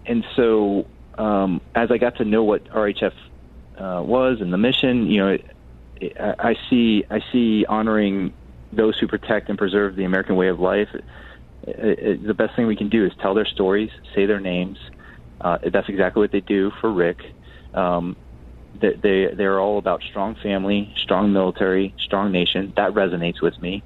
and 0.06 0.24
so 0.37 0.87
um, 1.18 1.61
as 1.74 1.90
I 1.90 1.98
got 1.98 2.16
to 2.16 2.24
know 2.24 2.44
what 2.44 2.64
RHF 2.64 3.12
uh, 3.78 4.02
was 4.02 4.40
and 4.40 4.52
the 4.52 4.59
mission, 4.59 5.06
you 5.06 5.18
know, 5.18 5.28
it, 5.28 5.44
it, 6.00 6.16
I 6.18 6.56
see 6.68 7.04
I 7.11 7.20
see 7.33 7.64
honoring 7.66 8.33
those 8.72 8.98
who 8.98 9.06
protect 9.06 9.48
and 9.48 9.59
preserve 9.59 9.96
the 9.96 10.04
American 10.04 10.37
way 10.37 10.48
of 10.48 10.61
life. 10.61 10.88
It, 11.62 12.26
the 12.26 12.35
best 12.35 12.56
thing 12.56 12.66
we 12.66 12.76
can 12.76 12.88
do 12.88 13.04
is 13.04 13.12
tell 13.20 13.35
their 13.35 13.46
stories, 13.46 13.90
say 14.14 14.26
their 14.26 14.40
names. 14.40 14.78
Uh, 15.40 15.59
that's 15.72 15.88
exactly 15.88 16.20
what 16.20 16.33
they 16.33 16.40
do 16.40 16.70
for 16.80 16.90
Rick. 16.92 17.22
Um, 17.74 18.16
they, 18.78 18.94
they 18.94 19.35
they're 19.35 19.61
all 19.61 19.78
about 19.78 20.02
strong 20.02 20.35
family, 20.37 20.92
strong 20.96 21.33
military, 21.33 21.94
strong 21.98 22.33
nation. 22.33 22.72
That 22.76 22.92
resonates 22.92 23.40
with 23.40 23.61
me. 23.61 23.83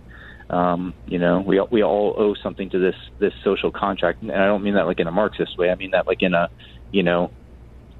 Um, 0.50 0.94
you 1.06 1.18
know, 1.18 1.40
we 1.40 1.60
we 1.70 1.82
all 1.82 2.14
owe 2.16 2.34
something 2.34 2.70
to 2.70 2.78
this 2.78 2.96
this 3.18 3.32
social 3.42 3.70
contract, 3.70 4.22
and 4.22 4.30
I 4.32 4.46
don't 4.46 4.62
mean 4.62 4.74
that 4.74 4.86
like 4.86 5.00
in 5.00 5.06
a 5.06 5.12
Marxist 5.12 5.56
way. 5.58 5.70
I 5.70 5.74
mean 5.74 5.92
that 5.92 6.06
like 6.06 6.22
in 6.22 6.34
a, 6.34 6.50
you 6.92 7.02
know, 7.02 7.30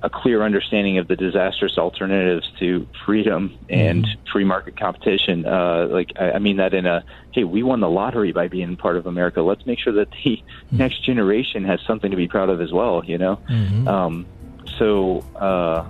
a 0.03 0.11
clear 0.11 0.43
understanding 0.43 0.99
of 0.99 1.09
the 1.09 1.17
disastrous 1.17 1.79
alternatives 1.79 2.47
to 2.59 2.87
freedom 3.07 3.59
and 3.71 4.05
mm-hmm. 4.05 4.31
free 4.31 4.45
market 4.45 4.79
competition. 4.79 5.47
Uh, 5.47 5.89
like 5.91 6.13
I, 6.17 6.33
I 6.33 6.39
mean 6.39 6.59
that 6.59 6.75
in 6.75 6.85
a 6.85 7.03
hey, 7.33 7.45
we 7.45 7.63
won 7.63 7.81
the 7.81 7.89
lottery 7.89 8.33
by 8.33 8.49
being 8.49 8.77
part 8.77 8.97
of 8.97 9.07
America. 9.07 9.41
Let's 9.41 9.65
make 9.65 9.79
sure 9.79 9.95
that 9.95 10.11
the 10.11 10.37
mm-hmm. 10.37 10.77
next 10.77 11.03
generation 11.03 11.65
has 11.65 11.81
something 11.87 12.11
to 12.11 12.17
be 12.17 12.29
proud 12.29 12.51
of 12.51 12.61
as 12.61 12.73
well. 12.73 13.03
You 13.05 13.19
know, 13.19 13.37
mm-hmm. 13.51 13.89
um, 13.89 14.27
so. 14.79 15.21
Uh, 15.35 15.89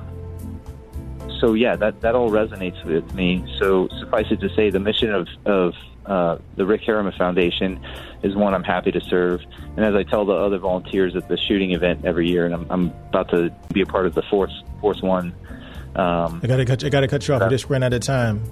so 1.44 1.52
yeah, 1.52 1.76
that 1.76 2.00
that 2.00 2.14
all 2.14 2.30
resonates 2.30 2.82
with 2.84 3.12
me. 3.14 3.44
So 3.58 3.88
suffice 4.00 4.26
it 4.30 4.40
to 4.40 4.48
say, 4.54 4.70
the 4.70 4.80
mission 4.80 5.12
of 5.12 5.28
of 5.44 5.74
uh, 6.06 6.38
the 6.56 6.64
Rick 6.64 6.82
Harriman 6.82 7.12
Foundation 7.12 7.84
is 8.22 8.34
one 8.34 8.54
I'm 8.54 8.64
happy 8.64 8.90
to 8.92 9.00
serve. 9.02 9.42
And 9.76 9.84
as 9.84 9.94
I 9.94 10.04
tell 10.04 10.24
the 10.24 10.32
other 10.32 10.58
volunteers 10.58 11.14
at 11.14 11.28
the 11.28 11.36
shooting 11.36 11.72
event 11.72 12.06
every 12.06 12.28
year, 12.30 12.46
and 12.46 12.54
I'm, 12.54 12.66
I'm 12.70 12.86
about 13.08 13.28
to 13.30 13.50
be 13.72 13.82
a 13.82 13.86
part 13.86 14.06
of 14.06 14.14
the 14.14 14.22
fourth 14.22 14.52
fourth 14.80 15.02
one. 15.02 15.34
Um, 15.94 16.40
I 16.42 16.46
got 16.46 16.56
to 16.56 16.64
cut. 16.64 16.82
I 16.82 16.88
got 16.88 17.00
to 17.00 17.08
cut 17.08 17.28
you 17.28 17.34
off. 17.34 17.42
Uh, 17.42 17.46
we 17.46 17.50
just 17.50 17.68
ran 17.68 17.82
out 17.82 17.92
of 17.92 18.00
time. 18.00 18.42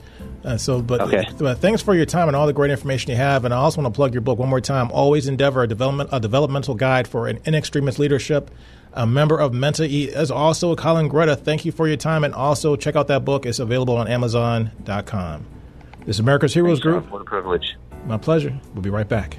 Uh, 0.44 0.56
so, 0.56 0.82
but, 0.82 1.00
okay. 1.02 1.24
but 1.38 1.58
thanks 1.58 1.82
for 1.82 1.94
your 1.94 2.04
time 2.04 2.26
and 2.26 2.34
all 2.34 2.48
the 2.48 2.52
great 2.52 2.72
information 2.72 3.10
you 3.12 3.16
have. 3.16 3.44
And 3.44 3.54
I 3.54 3.58
also 3.58 3.80
want 3.80 3.94
to 3.94 3.96
plug 3.96 4.12
your 4.12 4.22
book 4.22 4.40
one 4.40 4.48
more 4.48 4.60
time. 4.60 4.90
Always 4.90 5.28
endeavor 5.28 5.62
a 5.62 5.68
development 5.68 6.10
a 6.12 6.20
developmental 6.20 6.74
guide 6.74 7.08
for 7.08 7.28
an 7.28 7.38
in 7.44 7.54
extremis 7.54 7.98
leadership. 7.98 8.50
A 8.94 9.06
member 9.06 9.38
of 9.38 9.52
Menta 9.52 9.88
E 9.88 10.04
is 10.04 10.30
also 10.30 10.76
Colin 10.76 11.08
Greata. 11.08 11.38
Thank 11.38 11.64
you 11.64 11.72
for 11.72 11.88
your 11.88 11.96
time, 11.96 12.24
and 12.24 12.34
also 12.34 12.76
check 12.76 12.94
out 12.94 13.08
that 13.08 13.24
book. 13.24 13.46
It's 13.46 13.58
available 13.58 13.96
on 13.96 14.06
Amazon.com. 14.06 15.46
This 16.00 16.16
is 16.16 16.20
America's 16.20 16.52
Heroes 16.52 16.78
Thanks, 16.78 16.82
Group. 16.82 17.10
What 17.10 17.22
a 17.22 17.24
privilege. 17.24 17.76
My 18.06 18.18
pleasure. 18.18 18.58
We'll 18.74 18.82
be 18.82 18.90
right 18.90 19.08
back. 19.08 19.38